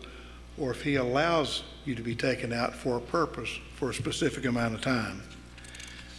or 0.57 0.71
if 0.71 0.83
He 0.83 0.95
allows 0.95 1.63
you 1.85 1.95
to 1.95 2.01
be 2.01 2.15
taken 2.15 2.51
out 2.51 2.75
for 2.75 2.97
a 2.97 3.01
purpose 3.01 3.49
for 3.75 3.91
a 3.91 3.93
specific 3.93 4.45
amount 4.45 4.75
of 4.75 4.81
time. 4.81 5.23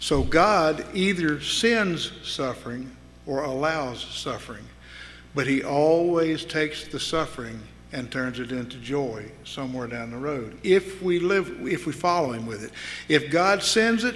So 0.00 0.22
God 0.22 0.86
either 0.94 1.42
sends 1.42 2.10
suffering 2.22 2.90
or 3.26 3.44
allows 3.44 4.02
suffering, 4.02 4.64
but 5.34 5.46
He 5.46 5.62
always 5.62 6.46
takes 6.46 6.88
the 6.88 6.98
suffering 6.98 7.60
and 7.92 8.10
turns 8.10 8.38
it 8.38 8.52
into 8.52 8.76
joy 8.78 9.24
somewhere 9.44 9.86
down 9.86 10.10
the 10.10 10.16
road 10.16 10.58
if 10.62 11.02
we 11.02 11.18
live 11.18 11.66
if 11.66 11.86
we 11.86 11.92
follow 11.92 12.32
him 12.32 12.46
with 12.46 12.62
it 12.62 12.72
if 13.08 13.30
god 13.30 13.62
sends 13.62 14.04
it 14.04 14.14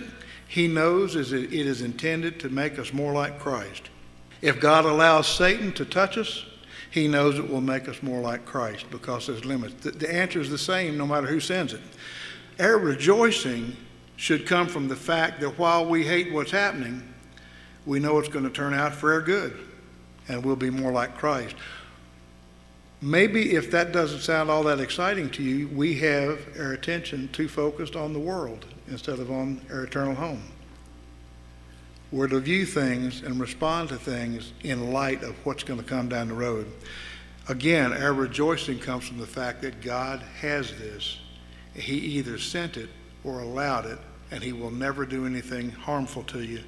he 0.55 0.69
knows 0.69 1.17
it 1.17 1.33
is 1.53 1.83
intended 1.83 2.39
to 2.39 2.49
make 2.49 2.79
us 2.79 2.93
more 2.93 3.13
like 3.13 3.41
Christ. 3.41 3.91
If 4.41 4.61
God 4.61 4.85
allows 4.85 5.27
Satan 5.27 5.73
to 5.73 5.85
touch 5.85 6.17
us, 6.17 6.45
he 6.93 7.09
knows 7.09 7.41
it 7.41 7.51
will 7.51 7.61
make 7.61 7.89
us 7.89 8.01
more 8.05 8.21
like 8.21 8.45
Christ 8.45 8.87
because 8.89 9.27
there's 9.27 9.45
limits. 9.45 9.75
The, 9.83 10.15
answer 10.15 10.41
is 10.41 10.51
the 10.51 10.57
same 10.57 10.97
no 10.97 11.09
matter 11.09 11.27
who 11.27 11.41
sends 11.41 11.73
it. 11.73 11.81
Our 12.61 12.79
rejoicing 12.79 13.77
should 14.15 14.47
come 14.47 14.69
from 14.69 14.87
the 14.87 14.95
fact 14.95 15.41
that 15.41 15.59
while 15.59 15.87
we 15.87 16.07
hate 16.07 16.33
what's 16.33 16.53
happening, 16.53 17.03
we 17.85 17.99
know 17.99 18.21
it's 18.21 18.29
going 18.29 18.45
to 18.45 18.51
turn 18.51 18.75
out 18.75 18.95
for 18.95 19.13
our 19.13 19.21
good 19.21 19.59
and 20.29 20.45
we'll 20.45 20.55
be 20.55 20.71
more 20.71 20.93
like 20.93 21.19
Christ. 21.19 21.57
Maybe 23.05 23.55
if 23.55 23.71
that 23.73 23.93
doesn't 23.93 24.21
sound 24.21 24.51
all 24.51 24.63
that 24.63 24.81
exciting 24.81 25.29
to 25.33 25.43
you, 25.43 25.69
we 25.69 25.99
have 25.99 26.41
our 26.59 26.73
attention 26.73 27.29
too 27.35 27.49
focused 27.49 27.97
on 27.97 28.15
the 28.15 28.19
world 28.19 28.65
instead 28.89 29.19
of 29.19 29.31
on 29.31 29.61
our 29.71 29.85
eternal 29.85 30.15
home. 30.15 30.43
We're 32.11 32.29
to 32.29 32.41
view 32.41 32.65
things 32.65 33.21
and 33.23 33.39
respond 33.39 33.91
to 33.91 33.97
things 33.97 34.55
in 34.63 34.91
light 34.91 35.23
of 35.23 35.35
what's 35.45 35.65
going 35.65 35.81
to 35.81 35.85
come 35.85 36.09
down 36.09 36.29
the 36.29 36.35
road. 36.35 36.67
Again, 37.47 37.93
our 37.93 38.15
rejoicing 38.15 38.79
comes 38.79 39.07
from 39.07 39.19
the 39.19 39.27
fact 39.27 39.61
that 39.61 39.83
God 39.83 40.21
has 40.41 40.71
this. 40.71 41.19
He 41.75 41.97
either 41.97 42.39
sent 42.39 42.79
it 42.79 42.89
or 43.23 43.41
allowed 43.41 43.85
it, 43.85 43.99
and 44.31 44.43
He 44.43 44.55
will 44.55 44.71
never 44.71 45.05
do 45.05 45.27
anything 45.27 45.69
harmful 45.73 46.23
to 46.23 46.43
you. 46.43 46.61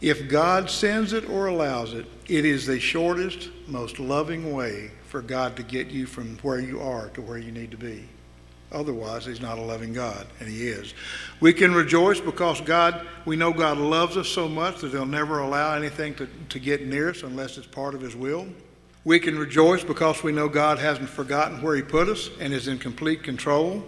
If 0.00 0.28
God 0.28 0.68
sends 0.68 1.12
it 1.12 1.28
or 1.30 1.46
allows 1.46 1.94
it, 1.94 2.06
it 2.26 2.44
is 2.44 2.66
the 2.66 2.80
shortest, 2.80 3.50
most 3.68 4.00
loving 4.00 4.52
way 4.52 4.90
for 5.10 5.20
God 5.20 5.56
to 5.56 5.64
get 5.64 5.88
you 5.88 6.06
from 6.06 6.38
where 6.38 6.60
you 6.60 6.80
are 6.80 7.08
to 7.10 7.20
where 7.20 7.36
you 7.36 7.50
need 7.50 7.72
to 7.72 7.76
be. 7.76 8.08
Otherwise, 8.70 9.26
he's 9.26 9.40
not 9.40 9.58
a 9.58 9.60
loving 9.60 9.92
God, 9.92 10.24
and 10.38 10.48
he 10.48 10.68
is. 10.68 10.94
We 11.40 11.52
can 11.52 11.74
rejoice 11.74 12.20
because 12.20 12.60
God, 12.60 13.04
we 13.24 13.34
know 13.34 13.52
God 13.52 13.78
loves 13.78 14.16
us 14.16 14.28
so 14.28 14.48
much 14.48 14.80
that 14.80 14.92
he'll 14.92 15.04
never 15.04 15.40
allow 15.40 15.74
anything 15.74 16.14
to, 16.14 16.28
to 16.50 16.58
get 16.60 16.86
near 16.86 17.10
us 17.10 17.24
unless 17.24 17.58
it's 17.58 17.66
part 17.66 17.96
of 17.96 18.00
his 18.00 18.14
will. 18.14 18.46
We 19.04 19.18
can 19.18 19.36
rejoice 19.36 19.82
because 19.82 20.22
we 20.22 20.30
know 20.30 20.48
God 20.48 20.78
hasn't 20.78 21.08
forgotten 21.08 21.60
where 21.60 21.74
he 21.74 21.82
put 21.82 22.08
us 22.08 22.30
and 22.38 22.52
is 22.52 22.68
in 22.68 22.78
complete 22.78 23.24
control. 23.24 23.82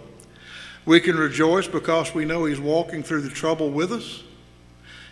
We 0.85 0.99
can 0.99 1.15
rejoice 1.15 1.67
because 1.67 2.13
we 2.13 2.25
know 2.25 2.43
he's 2.43 2.59
walking 2.59 3.03
through 3.03 3.21
the 3.21 3.29
trouble 3.29 3.69
with 3.69 3.93
us. 3.93 4.23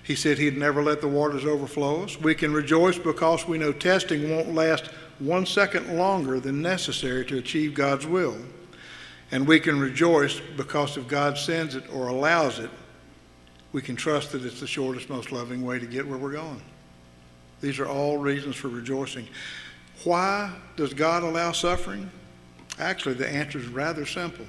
He 0.03 0.15
said 0.15 0.37
he'd 0.37 0.57
never 0.57 0.83
let 0.83 0.99
the 0.99 1.07
waters 1.07 1.45
overflow 1.45 2.03
us. 2.03 2.19
We 2.19 2.35
can 2.35 2.51
rejoice 2.51 2.97
because 2.97 3.47
we 3.47 3.57
know 3.57 3.71
testing 3.71 4.29
won't 4.29 4.53
last 4.53 4.89
one 5.21 5.45
second 5.45 5.97
longer 5.97 6.39
than 6.39 6.61
necessary 6.61 7.25
to 7.25 7.37
achieve 7.37 7.73
God's 7.73 8.05
will. 8.07 8.37
And 9.31 9.47
we 9.47 9.59
can 9.59 9.79
rejoice 9.79 10.41
because 10.57 10.97
if 10.97 11.07
God 11.07 11.37
sends 11.37 11.75
it 11.75 11.83
or 11.93 12.07
allows 12.07 12.59
it, 12.59 12.69
we 13.71 13.81
can 13.81 13.95
trust 13.95 14.33
that 14.33 14.43
it's 14.43 14.59
the 14.59 14.67
shortest, 14.67 15.09
most 15.09 15.31
loving 15.31 15.65
way 15.65 15.79
to 15.79 15.85
get 15.85 16.05
where 16.05 16.17
we're 16.17 16.33
going. 16.33 16.61
These 17.61 17.79
are 17.79 17.87
all 17.87 18.17
reasons 18.17 18.55
for 18.55 18.67
rejoicing. 18.67 19.27
Why 20.03 20.51
does 20.75 20.93
God 20.93 21.23
allow 21.23 21.51
suffering? 21.51 22.09
Actually, 22.79 23.15
the 23.15 23.29
answer 23.29 23.59
is 23.59 23.67
rather 23.67 24.05
simple. 24.05 24.45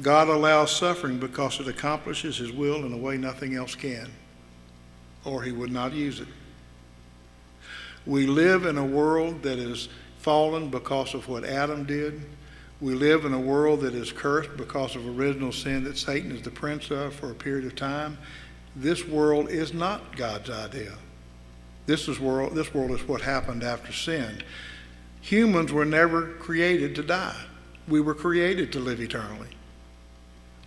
God 0.00 0.28
allows 0.28 0.74
suffering 0.74 1.18
because 1.18 1.60
it 1.60 1.68
accomplishes 1.68 2.38
His 2.38 2.50
will 2.50 2.86
in 2.86 2.92
a 2.92 2.96
way 2.96 3.18
nothing 3.18 3.54
else 3.54 3.74
can, 3.74 4.08
or 5.24 5.42
He 5.42 5.52
would 5.52 5.70
not 5.70 5.92
use 5.92 6.20
it. 6.20 6.28
We 8.06 8.26
live 8.26 8.66
in 8.66 8.78
a 8.78 8.84
world 8.84 9.42
that 9.42 9.58
is 9.58 9.88
fallen 10.18 10.70
because 10.70 11.14
of 11.14 11.28
what 11.28 11.44
Adam 11.44 11.84
did 11.84 12.22
we 12.80 12.94
live 12.94 13.26
in 13.26 13.34
a 13.34 13.40
world 13.40 13.82
that 13.82 13.94
is 13.94 14.10
cursed 14.10 14.56
because 14.56 14.96
of 14.96 15.06
original 15.06 15.52
sin 15.52 15.84
that 15.84 15.98
Satan 15.98 16.32
is 16.32 16.42
the 16.42 16.50
prince 16.50 16.90
of 16.90 17.14
for 17.14 17.30
a 17.30 17.34
period 17.34 17.66
of 17.66 17.76
time. 17.76 18.16
This 18.74 19.06
world 19.06 19.50
is 19.50 19.74
not 19.74 20.16
God's 20.16 20.48
idea. 20.48 20.94
This, 21.84 22.08
is 22.08 22.18
world, 22.18 22.54
this 22.54 22.72
world 22.72 22.92
is 22.92 23.06
what 23.06 23.20
happened 23.20 23.62
after 23.62 23.92
sin. 23.92 24.42
Humans 25.20 25.72
were 25.72 25.84
never 25.84 26.28
created 26.34 26.94
to 26.94 27.02
die. 27.02 27.36
We 27.86 28.00
were 28.00 28.14
created 28.14 28.72
to 28.72 28.78
live 28.78 29.00
eternally. 29.00 29.48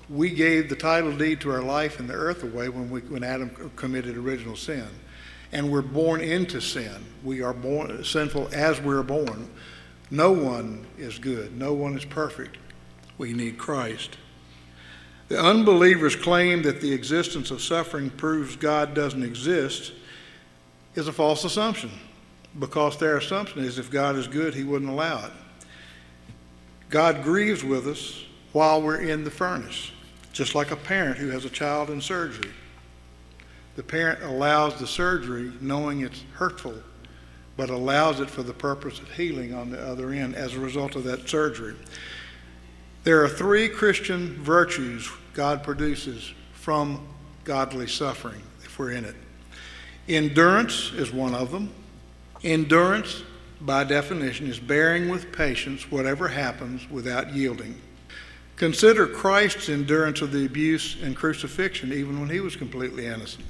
We 0.09 0.29
gave 0.29 0.69
the 0.69 0.75
title 0.75 1.15
deed 1.17 1.41
to 1.41 1.51
our 1.51 1.61
life 1.61 1.99
in 1.99 2.05
the 2.05 2.13
earth 2.13 2.43
away 2.43 2.69
when, 2.69 2.91
we, 2.91 2.99
when 3.01 3.23
Adam 3.23 3.71
committed 3.75 4.17
original 4.17 4.55
sin. 4.55 4.87
And 5.53 5.71
we're 5.71 5.81
born 5.81 6.19
into 6.19 6.59
sin. 6.59 7.05
We 7.23 7.41
are 7.41 7.53
born 7.53 8.03
sinful 8.03 8.49
as 8.51 8.81
we're 8.81 9.03
born. 9.03 9.49
No 10.11 10.31
one 10.31 10.85
is 10.97 11.17
good. 11.17 11.57
No 11.57 11.73
one 11.73 11.95
is 11.95 12.03
perfect. 12.03 12.57
We 13.17 13.31
need 13.31 13.57
Christ. 13.57 14.17
The 15.29 15.39
unbelievers' 15.39 16.15
claim 16.15 16.63
that 16.63 16.81
the 16.81 16.91
existence 16.91 17.49
of 17.51 17.61
suffering 17.61 18.09
proves 18.09 18.55
God 18.55 18.93
doesn't 18.93 19.23
exist 19.23 19.93
is 20.95 21.07
a 21.07 21.13
false 21.13 21.43
assumption 21.43 21.91
because 22.59 22.97
their 22.97 23.17
assumption 23.17 23.63
is 23.63 23.79
if 23.79 23.89
God 23.89 24.15
is 24.15 24.27
good, 24.27 24.53
He 24.53 24.63
wouldn't 24.63 24.91
allow 24.91 25.25
it. 25.25 25.31
God 26.89 27.23
grieves 27.23 27.63
with 27.63 27.87
us 27.87 28.25
while 28.51 28.81
we're 28.81 29.01
in 29.01 29.23
the 29.23 29.31
furnace, 29.31 29.91
just 30.31 30.53
like 30.53 30.71
a 30.71 30.75
parent 30.75 31.17
who 31.17 31.29
has 31.29 31.45
a 31.45 31.49
child 31.49 31.89
in 31.89 32.01
surgery. 32.01 32.51
The 33.75 33.83
parent 33.83 34.23
allows 34.23 34.79
the 34.79 34.87
surgery 34.87 35.51
knowing 35.59 36.01
it's 36.01 36.23
hurtful 36.33 36.75
but 37.55 37.69
allows 37.69 38.19
it 38.19 38.29
for 38.29 38.43
the 38.43 38.53
purpose 38.53 38.99
of 38.99 39.11
healing 39.11 39.53
on 39.53 39.69
the 39.69 39.79
other 39.79 40.11
end 40.11 40.35
as 40.35 40.55
a 40.55 40.59
result 40.59 40.95
of 40.95 41.03
that 41.03 41.27
surgery. 41.29 41.75
There 43.03 43.23
are 43.23 43.29
three 43.29 43.69
Christian 43.69 44.33
virtues 44.41 45.09
God 45.33 45.63
produces 45.63 46.33
from 46.53 47.05
godly 47.43 47.87
suffering 47.87 48.41
if 48.63 48.79
we're 48.79 48.91
in 48.91 49.05
it. 49.05 49.15
Endurance 50.07 50.91
is 50.93 51.11
one 51.11 51.35
of 51.35 51.51
them. 51.51 51.71
Endurance, 52.43 53.23
by 53.61 53.83
definition, 53.83 54.47
is 54.47 54.59
bearing 54.59 55.09
with 55.09 55.31
patience 55.31 55.91
whatever 55.91 56.27
happens 56.27 56.89
without 56.89 57.33
yielding. 57.33 57.79
Consider 58.55 59.07
Christ's 59.07 59.69
endurance 59.69 60.21
of 60.21 60.31
the 60.31 60.45
abuse 60.45 60.97
and 61.01 61.15
crucifixion 61.15 61.91
even 61.91 62.19
when 62.19 62.29
he 62.29 62.39
was 62.39 62.55
completely 62.55 63.05
innocent. 63.05 63.45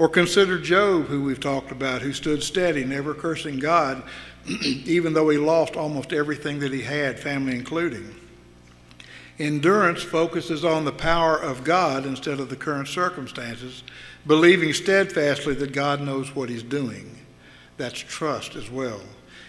Or 0.00 0.08
consider 0.08 0.58
Job, 0.58 1.08
who 1.08 1.22
we've 1.22 1.40
talked 1.40 1.70
about, 1.70 2.00
who 2.00 2.14
stood 2.14 2.42
steady, 2.42 2.84
never 2.84 3.12
cursing 3.12 3.58
God, 3.58 4.02
even 4.64 5.12
though 5.12 5.28
he 5.28 5.36
lost 5.36 5.76
almost 5.76 6.14
everything 6.14 6.58
that 6.60 6.72
he 6.72 6.80
had, 6.80 7.20
family 7.20 7.54
including. 7.54 8.14
Endurance 9.38 10.02
focuses 10.02 10.64
on 10.64 10.86
the 10.86 10.90
power 10.90 11.36
of 11.36 11.64
God 11.64 12.06
instead 12.06 12.40
of 12.40 12.48
the 12.48 12.56
current 12.56 12.88
circumstances, 12.88 13.82
believing 14.26 14.72
steadfastly 14.72 15.52
that 15.56 15.74
God 15.74 16.00
knows 16.00 16.34
what 16.34 16.48
he's 16.48 16.62
doing. 16.62 17.18
That's 17.76 18.00
trust 18.00 18.56
as 18.56 18.70
well. 18.70 19.02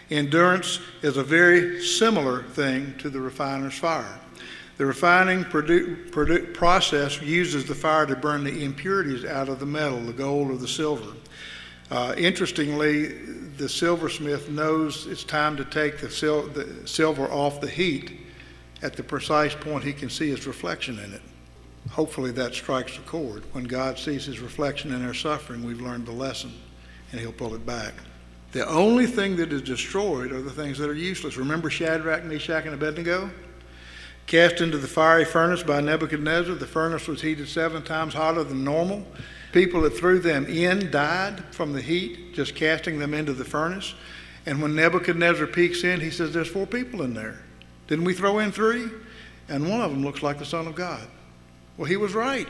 Endurance 0.10 0.82
is 1.02 1.16
a 1.16 1.24
very 1.24 1.82
similar 1.82 2.44
thing 2.44 2.94
to 2.98 3.10
the 3.10 3.22
refiner's 3.22 3.78
fire. 3.78 4.20
The 4.82 4.88
refining 4.88 5.44
process 5.44 7.22
uses 7.22 7.66
the 7.66 7.76
fire 7.76 8.08
to 8.08 8.16
burn 8.16 8.44
the 8.44 8.64
impurities 8.64 9.24
out 9.26 9.48
of 9.48 9.60
the 9.60 9.66
metal, 9.68 10.02
the 10.02 10.12
gold 10.12 10.50
or 10.50 10.58
the 10.58 10.68
silver. 10.68 11.16
Uh, 11.92 12.16
interestingly, 12.18 13.10
the 13.58 13.70
silversmith 13.70 14.50
knows 14.50 15.06
it's 15.06 15.24
time 15.24 15.56
to 15.58 15.66
take 15.66 16.00
the, 16.00 16.10
sil- 16.10 16.48
the 16.48 16.88
silver 16.88 17.28
off 17.28 17.62
the 17.62 17.70
heat 17.70 18.22
at 18.82 18.94
the 18.94 19.04
precise 19.04 19.54
point 19.54 19.84
he 19.84 19.94
can 19.94 20.10
see 20.10 20.32
his 20.32 20.48
reflection 20.48 20.98
in 20.98 21.14
it. 21.14 21.22
Hopefully, 21.92 22.32
that 22.32 22.56
strikes 22.56 22.98
a 22.98 23.02
chord. 23.02 23.44
When 23.52 23.66
God 23.66 24.00
sees 24.00 24.26
his 24.26 24.40
reflection 24.40 24.92
in 24.94 25.06
our 25.06 25.14
suffering, 25.14 25.64
we've 25.64 25.80
learned 25.80 26.08
the 26.08 26.12
lesson, 26.12 26.54
and 27.12 27.22
he'll 27.22 27.32
pull 27.32 27.54
it 27.54 27.68
back. 27.68 27.94
The 28.52 28.68
only 28.68 29.06
thing 29.06 29.36
that 29.36 29.54
is 29.54 29.62
destroyed 29.62 30.32
are 30.32 30.42
the 30.42 30.50
things 30.50 30.80
that 30.80 30.90
are 30.90 30.96
useless. 30.96 31.38
Remember 31.38 31.70
Shadrach, 31.70 32.24
Meshach, 32.24 32.66
and 32.66 32.74
Abednego? 32.74 33.30
Cast 34.32 34.62
into 34.62 34.78
the 34.78 34.88
fiery 34.88 35.26
furnace 35.26 35.62
by 35.62 35.82
Nebuchadnezzar, 35.82 36.56
the 36.56 36.66
furnace 36.66 37.06
was 37.06 37.22
heated 37.22 37.50
seven 37.50 37.84
times 37.84 38.14
hotter 38.14 38.46
than 38.46 38.64
normal. 38.64 39.06
People 39.52 39.82
that 39.82 39.98
threw 39.98 40.20
them 40.20 40.46
in 40.46 40.90
died 40.90 41.44
from 41.54 41.74
the 41.74 41.82
heat, 41.82 42.34
just 42.34 42.56
casting 42.56 42.98
them 42.98 43.14
into 43.14 43.34
the 43.34 43.44
furnace. 43.44 43.94
And 44.46 44.62
when 44.62 44.74
Nebuchadnezzar 44.74 45.48
peeks 45.48 45.84
in, 45.84 46.00
he 46.00 46.10
says, 46.10 46.34
There's 46.34 46.48
four 46.48 46.66
people 46.66 47.02
in 47.02 47.14
there. 47.14 47.40
Didn't 47.88 48.06
we 48.06 48.14
throw 48.14 48.40
in 48.40 48.54
three? 48.54 48.88
And 49.50 49.70
one 49.70 49.82
of 49.82 49.92
them 49.92 50.02
looks 50.02 50.24
like 50.24 50.40
the 50.40 50.46
Son 50.46 50.66
of 50.66 50.76
God. 50.76 51.06
Well, 51.76 51.90
he 51.90 51.98
was 51.98 52.14
right. 52.14 52.48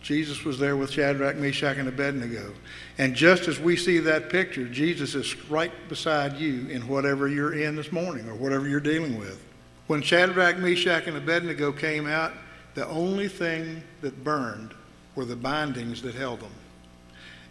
Jesus 0.00 0.44
was 0.44 0.58
there 0.58 0.78
with 0.78 0.90
Shadrach, 0.90 1.36
Meshach, 1.36 1.76
and 1.76 1.90
Abednego. 1.90 2.54
And 2.96 3.14
just 3.14 3.48
as 3.48 3.60
we 3.60 3.76
see 3.76 3.98
that 3.98 4.30
picture, 4.30 4.66
Jesus 4.66 5.14
is 5.14 5.36
right 5.50 5.72
beside 5.90 6.38
you 6.38 6.68
in 6.68 6.88
whatever 6.88 7.28
you're 7.28 7.52
in 7.52 7.76
this 7.76 7.92
morning 7.92 8.30
or 8.30 8.34
whatever 8.34 8.66
you're 8.66 8.80
dealing 8.80 9.18
with. 9.18 9.44
When 9.88 10.02
Shadrach, 10.02 10.58
Meshach, 10.58 11.06
and 11.06 11.16
Abednego 11.16 11.72
came 11.72 12.06
out, 12.06 12.34
the 12.74 12.86
only 12.86 13.26
thing 13.26 13.82
that 14.02 14.22
burned 14.22 14.74
were 15.14 15.24
the 15.24 15.34
bindings 15.34 16.02
that 16.02 16.14
held 16.14 16.40
them. 16.40 16.52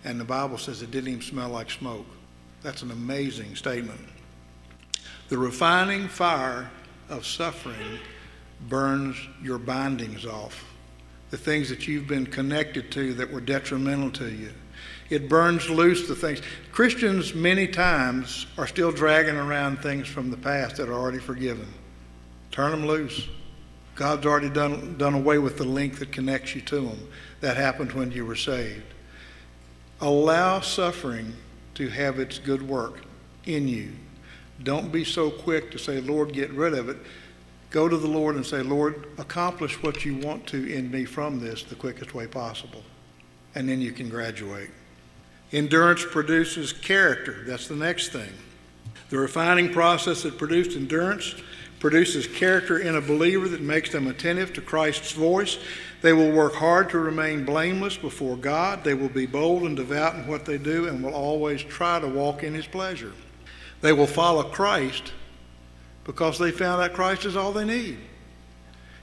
And 0.05 0.19
the 0.19 0.25
Bible 0.25 0.59
says 0.59 0.83
it 0.83 0.91
didn't 0.91 1.09
even 1.09 1.21
smell 1.21 1.49
like 1.49 1.71
smoke. 1.71 2.05
That's 2.61 2.83
an 2.83 2.91
amazing 2.91 3.55
statement. 3.55 3.99
The 5.29 5.37
refining 5.37 6.07
fire 6.07 6.69
of 7.09 7.25
suffering 7.25 7.99
burns 8.69 9.17
your 9.41 9.57
bindings 9.57 10.25
off, 10.25 10.63
the 11.31 11.37
things 11.37 11.69
that 11.69 11.87
you've 11.87 12.07
been 12.07 12.27
connected 12.27 12.91
to 12.91 13.15
that 13.15 13.31
were 13.31 13.41
detrimental 13.41 14.11
to 14.11 14.29
you. 14.29 14.51
It 15.09 15.27
burns 15.27 15.71
loose 15.71 16.07
the 16.07 16.15
things. 16.15 16.41
Christians, 16.71 17.33
many 17.33 17.67
times, 17.67 18.45
are 18.59 18.67
still 18.67 18.91
dragging 18.91 19.37
around 19.37 19.81
things 19.81 20.07
from 20.07 20.29
the 20.29 20.37
past 20.37 20.75
that 20.77 20.87
are 20.87 20.93
already 20.93 21.19
forgiven. 21.19 21.67
Turn 22.57 22.71
them 22.71 22.87
loose. 22.87 23.27
God's 23.93 24.25
already 24.25 24.49
done, 24.49 24.97
done 24.97 25.13
away 25.13 25.37
with 25.37 25.57
the 25.57 25.63
link 25.63 25.99
that 25.99 26.11
connects 26.11 26.55
you 26.55 26.61
to 26.61 26.87
Him. 26.87 27.07
That 27.39 27.55
happened 27.55 27.91
when 27.91 28.11
you 28.11 28.25
were 28.25 28.35
saved. 28.35 28.95
Allow 30.01 30.61
suffering 30.61 31.35
to 31.75 31.87
have 31.89 32.17
its 32.17 32.39
good 32.39 32.67
work 32.67 33.01
in 33.45 33.67
you. 33.67 33.91
Don't 34.63 34.91
be 34.91 35.03
so 35.03 35.29
quick 35.29 35.69
to 35.69 35.77
say, 35.77 36.01
Lord, 36.01 36.33
get 36.33 36.49
rid 36.49 36.73
of 36.73 36.89
it. 36.89 36.97
Go 37.69 37.87
to 37.87 37.95
the 37.95 38.07
Lord 38.07 38.35
and 38.35 38.43
say, 38.43 38.63
Lord, 38.63 39.05
accomplish 39.19 39.83
what 39.83 40.03
you 40.03 40.15
want 40.15 40.47
to 40.47 40.65
in 40.65 40.89
me 40.89 41.05
from 41.05 41.39
this 41.39 41.61
the 41.61 41.75
quickest 41.75 42.15
way 42.15 42.25
possible. 42.25 42.81
And 43.53 43.69
then 43.69 43.81
you 43.81 43.91
can 43.91 44.09
graduate. 44.09 44.71
Endurance 45.51 46.03
produces 46.03 46.73
character. 46.73 47.43
That's 47.45 47.67
the 47.67 47.75
next 47.75 48.07
thing. 48.07 48.33
The 49.11 49.19
refining 49.19 49.71
process 49.71 50.23
that 50.23 50.39
produced 50.39 50.75
endurance 50.75 51.35
produces 51.79 52.27
character 52.27 52.79
in 52.79 52.95
a 52.95 53.01
believer 53.01 53.47
that 53.47 53.61
makes 53.61 53.91
them 53.91 54.07
attentive 54.07 54.53
to 54.53 54.61
Christ's 54.61 55.11
voice. 55.11 55.59
They 56.01 56.13
will 56.13 56.31
work 56.31 56.55
hard 56.55 56.89
to 56.89 56.99
remain 56.99 57.45
blameless 57.45 57.97
before 57.97 58.37
God. 58.37 58.83
They 58.83 58.93
will 58.93 59.09
be 59.09 59.25
bold 59.25 59.63
and 59.63 59.75
devout 59.75 60.15
in 60.15 60.27
what 60.27 60.45
they 60.45 60.57
do 60.57 60.87
and 60.87 61.03
will 61.03 61.13
always 61.13 61.61
try 61.61 61.99
to 61.99 62.07
walk 62.07 62.43
in 62.43 62.53
His 62.53 62.67
pleasure. 62.67 63.13
They 63.81 63.93
will 63.93 64.07
follow 64.07 64.43
Christ 64.43 65.13
because 66.03 66.39
they 66.39 66.51
found 66.51 66.81
out 66.81 66.93
Christ 66.93 67.25
is 67.25 67.35
all 67.35 67.51
they 67.51 67.65
need. 67.65 67.97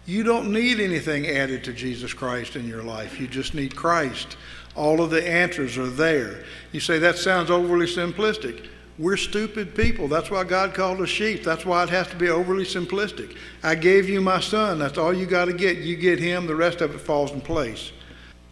You 0.06 0.22
don't 0.22 0.52
need 0.52 0.80
anything 0.80 1.26
added 1.26 1.64
to 1.64 1.72
Jesus 1.72 2.12
Christ 2.12 2.56
in 2.56 2.68
your 2.68 2.82
life. 2.82 3.18
You 3.20 3.26
just 3.26 3.54
need 3.54 3.74
Christ. 3.74 4.36
All 4.74 5.00
of 5.00 5.10
the 5.10 5.26
answers 5.26 5.78
are 5.78 5.86
there. 5.86 6.44
You 6.72 6.80
say, 6.80 6.98
that 6.98 7.16
sounds 7.16 7.50
overly 7.50 7.86
simplistic. 7.86 8.68
We're 8.96 9.16
stupid 9.16 9.74
people. 9.74 10.06
That's 10.06 10.30
why 10.30 10.44
God 10.44 10.72
called 10.72 11.00
us 11.00 11.08
sheep. 11.08 11.42
That's 11.42 11.66
why 11.66 11.82
it 11.82 11.88
has 11.88 12.06
to 12.08 12.16
be 12.16 12.28
overly 12.28 12.64
simplistic. 12.64 13.36
I 13.62 13.74
gave 13.74 14.08
you 14.08 14.20
my 14.20 14.38
son. 14.38 14.78
That's 14.78 14.98
all 14.98 15.12
you 15.12 15.26
got 15.26 15.46
to 15.46 15.52
get. 15.52 15.78
You 15.78 15.96
get 15.96 16.20
him, 16.20 16.46
the 16.46 16.54
rest 16.54 16.80
of 16.80 16.94
it 16.94 17.00
falls 17.00 17.32
in 17.32 17.40
place. 17.40 17.90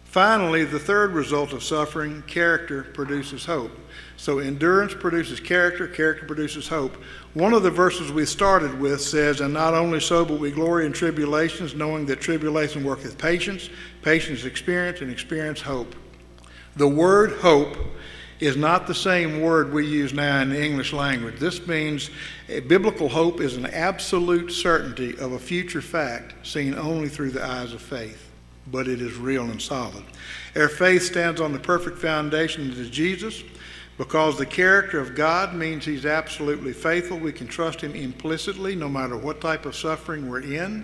Finally, 0.03 0.65
the 0.65 0.77
third 0.77 1.13
result 1.13 1.53
of 1.53 1.63
suffering 1.63 2.21
character 2.27 2.83
produces 2.83 3.45
hope. 3.45 3.71
So 4.15 4.39
endurance 4.39 4.93
produces 4.93 5.39
character, 5.39 5.87
character 5.87 6.27
produces 6.27 6.67
hope. 6.67 6.97
One 7.33 7.53
of 7.53 7.63
the 7.63 7.71
verses 7.71 8.11
we 8.11 8.25
started 8.25 8.79
with 8.79 9.01
says, 9.01 9.41
And 9.41 9.53
not 9.53 9.73
only 9.73 9.99
so, 9.99 10.23
but 10.23 10.39
we 10.39 10.51
glory 10.51 10.85
in 10.85 10.93
tribulations, 10.93 11.73
knowing 11.73 12.05
that 12.05 12.21
tribulation 12.21 12.83
worketh 12.83 13.17
patience, 13.17 13.69
patience 14.03 14.45
experience, 14.45 15.01
and 15.01 15.09
experience 15.09 15.61
hope. 15.61 15.95
The 16.75 16.87
word 16.87 17.31
hope 17.39 17.75
is 18.43 18.57
not 18.57 18.87
the 18.87 18.95
same 18.95 19.41
word 19.41 19.71
we 19.71 19.85
use 19.85 20.13
now 20.13 20.41
in 20.41 20.49
the 20.49 20.63
English 20.63 20.93
language. 20.93 21.39
This 21.39 21.65
means 21.65 22.09
biblical 22.67 23.09
hope 23.09 23.39
is 23.39 23.55
an 23.55 23.65
absolute 23.67 24.51
certainty 24.51 25.17
of 25.17 25.31
a 25.31 25.39
future 25.39 25.81
fact 25.81 26.45
seen 26.45 26.75
only 26.75 27.09
through 27.09 27.31
the 27.31 27.43
eyes 27.43 27.73
of 27.73 27.81
faith 27.81 28.29
but 28.67 28.87
it 28.87 29.01
is 29.01 29.17
real 29.17 29.43
and 29.43 29.61
solid. 29.61 30.03
Our 30.55 30.69
faith 30.69 31.03
stands 31.03 31.41
on 31.41 31.51
the 31.51 31.59
perfect 31.59 31.97
foundation 31.97 32.71
is 32.71 32.89
Jesus. 32.89 33.43
Because 33.95 34.39
the 34.39 34.45
character 34.45 34.99
of 34.99 35.13
God 35.13 35.53
means 35.53 35.85
He's 35.85 36.05
absolutely 36.05 36.73
faithful, 36.73 37.19
we 37.19 37.31
can 37.31 37.47
trust 37.47 37.81
Him 37.81 37.93
implicitly 37.93 38.75
no 38.75 38.89
matter 38.89 39.15
what 39.15 39.39
type 39.39 39.67
of 39.67 39.75
suffering 39.75 40.27
we're 40.27 40.41
in. 40.41 40.83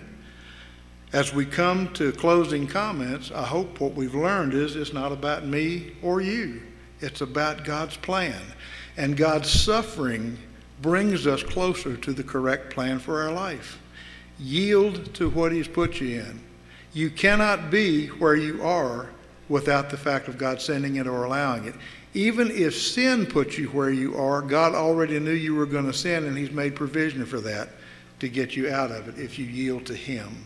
As 1.12 1.34
we 1.34 1.44
come 1.44 1.92
to 1.94 2.12
closing 2.12 2.68
comments, 2.68 3.32
I 3.32 3.44
hope 3.44 3.80
what 3.80 3.94
we've 3.94 4.14
learned 4.14 4.54
is 4.54 4.76
it's 4.76 4.92
not 4.92 5.10
about 5.10 5.44
me 5.44 5.90
or 6.02 6.20
you, 6.20 6.62
it's 7.00 7.20
about 7.20 7.64
God's 7.64 7.96
plan. 7.96 8.40
And 8.96 9.16
God's 9.16 9.50
suffering 9.50 10.38
brings 10.82 11.26
us 11.26 11.42
closer 11.42 11.96
to 11.96 12.12
the 12.12 12.22
correct 12.22 12.72
plan 12.72 12.98
for 12.98 13.22
our 13.22 13.32
life. 13.32 13.80
Yield 14.38 15.14
to 15.14 15.28
what 15.30 15.52
He's 15.52 15.68
put 15.68 16.00
you 16.00 16.20
in. 16.20 16.40
You 16.92 17.10
cannot 17.10 17.70
be 17.70 18.08
where 18.08 18.34
you 18.34 18.62
are 18.62 19.10
without 19.48 19.90
the 19.90 19.96
fact 19.96 20.28
of 20.28 20.38
God 20.38 20.60
sending 20.60 20.96
it 20.96 21.06
or 21.06 21.24
allowing 21.24 21.64
it. 21.64 21.74
Even 22.14 22.50
if 22.50 22.76
sin 22.76 23.26
puts 23.26 23.56
you 23.56 23.68
where 23.68 23.90
you 23.90 24.16
are, 24.16 24.42
God 24.42 24.74
already 24.74 25.18
knew 25.20 25.32
you 25.32 25.54
were 25.54 25.66
going 25.66 25.86
to 25.86 25.92
sin, 25.92 26.24
and 26.24 26.36
He's 26.36 26.50
made 26.50 26.74
provision 26.74 27.24
for 27.24 27.40
that 27.40 27.68
to 28.18 28.28
get 28.28 28.56
you 28.56 28.70
out 28.70 28.90
of 28.90 29.08
it 29.08 29.18
if 29.18 29.38
you 29.38 29.46
yield 29.46 29.86
to 29.86 29.94
Him. 29.94 30.44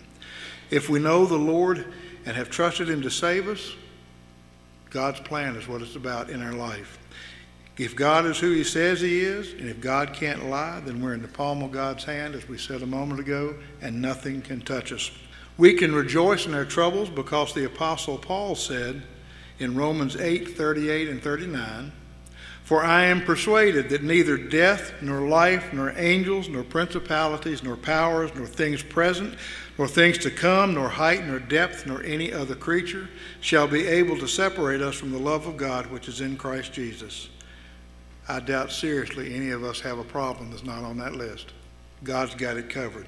If 0.71 0.89
we 0.89 0.99
know 0.99 1.25
the 1.25 1.37
Lord 1.37 1.93
and 2.27 2.37
have 2.37 2.51
trusted 2.51 2.89
Him 2.89 3.03
to 3.03 3.11
save 3.11 3.49
us, 3.49 3.75
God's 4.95 5.19
plan 5.19 5.57
is 5.57 5.67
what 5.67 5.83
it's 5.83 5.97
about 5.97 6.31
in 6.31 6.41
our 6.41 6.53
life. 6.53 7.01
If 7.77 7.97
God 7.97 8.27
is 8.27 8.39
who 8.39 8.53
He 8.53 8.63
says 8.63 9.01
He 9.01 9.23
is, 9.23 9.53
and 9.53 9.69
if 9.69 9.81
God 9.81 10.13
can't 10.13 10.49
lie, 10.49 10.81
then 10.87 11.03
we're 11.03 11.15
in 11.15 11.23
the 11.23 11.27
palm 11.27 11.65
of 11.65 11.73
God's 11.73 12.05
hand, 12.05 12.37
as 12.37 12.49
we 12.49 12.57
said 12.57 12.81
a 12.81 12.87
moment 12.87 13.19
ago, 13.19 13.57
and 13.83 14.01
nothing 14.01 14.41
can 14.41 14.61
touch 14.61 14.93
us. 14.93 15.11
We 15.59 15.75
can 15.75 15.93
rejoice 15.93 16.47
in 16.47 16.55
our 16.55 16.65
troubles 16.65 17.09
because 17.09 17.53
the 17.53 17.65
Apostle 17.65 18.19
Paul 18.19 18.55
said 18.55 19.03
in 19.59 19.75
Romans 19.75 20.15
8 20.15 20.57
38 20.57 21.09
and 21.09 21.21
39, 21.21 21.91
For 22.63 22.85
I 22.85 23.07
am 23.07 23.25
persuaded 23.25 23.89
that 23.89 24.05
neither 24.05 24.37
death, 24.37 24.93
nor 25.03 25.27
life, 25.27 25.73
nor 25.73 25.93
angels, 25.97 26.49
nor 26.49 26.63
principalities, 26.63 27.65
nor 27.65 27.77
powers, 27.77 28.33
nor 28.37 28.47
things 28.47 28.81
present, 28.81 29.35
nor 29.77 29.89
things 29.89 30.19
to 30.19 30.31
come, 30.31 30.75
nor 30.75 30.89
height, 30.89 31.27
nor 31.27 31.39
depth, 31.39 31.87
nor 31.87 32.03
any 32.03 32.33
other 32.33 32.55
creature 32.55 33.09
shall 33.41 33.67
be 33.67 33.87
able 33.87 34.17
to 34.19 34.29
separate 34.29 34.81
us 34.81 34.95
from 34.95 35.11
the 35.11 35.19
love 35.19 35.47
of 35.47 35.57
God 35.57 35.87
which 35.87 36.09
is 36.09 36.21
in 36.21 36.37
Christ 36.37 36.73
Jesus. 36.73 37.29
I 38.29 38.41
doubt 38.41 38.73
seriously 38.73 39.35
any 39.35 39.51
of 39.51 39.65
us 39.65 39.81
have 39.81 39.99
a 39.99 40.05
problem 40.05 40.51
that's 40.51 40.65
not 40.65 40.85
on 40.85 40.97
that 40.99 41.15
list. 41.15 41.53
God's 42.05 42.35
got 42.35 42.57
it 42.57 42.71
covered. 42.71 43.07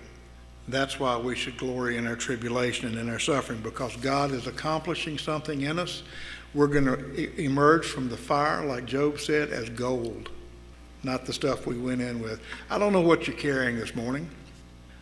That's 0.68 0.98
why 0.98 1.16
we 1.16 1.36
should 1.36 1.56
glory 1.56 1.96
in 1.96 2.06
our 2.06 2.16
tribulation 2.16 2.88
and 2.88 2.98
in 2.98 3.08
our 3.08 3.20
suffering, 3.20 3.60
because 3.62 3.94
God 3.96 4.32
is 4.32 4.46
accomplishing 4.46 5.16
something 5.16 5.60
in 5.60 5.78
us. 5.78 6.02
We're 6.54 6.66
going 6.66 6.86
to 6.86 7.40
emerge 7.40 7.86
from 7.86 8.08
the 8.08 8.16
fire, 8.16 8.64
like 8.64 8.84
Job 8.84 9.20
said, 9.20 9.50
as 9.50 9.68
gold, 9.70 10.30
not 11.02 11.24
the 11.24 11.32
stuff 11.32 11.66
we 11.66 11.78
went 11.78 12.00
in 12.00 12.20
with. 12.20 12.40
I 12.68 12.78
don't 12.78 12.92
know 12.92 13.00
what 13.00 13.26
you're 13.26 13.36
carrying 13.36 13.78
this 13.78 13.94
morning. 13.94 14.28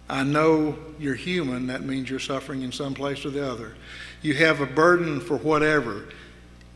I 0.08 0.22
know 0.22 0.76
you're 0.98 1.14
human. 1.14 1.66
That 1.68 1.82
means 1.82 2.10
you're 2.10 2.18
suffering 2.18 2.62
in 2.62 2.72
some 2.72 2.94
place 2.94 3.24
or 3.24 3.30
the 3.30 3.48
other. 3.50 3.74
You 4.22 4.34
have 4.34 4.60
a 4.60 4.66
burden 4.66 5.20
for 5.20 5.36
whatever. 5.36 6.04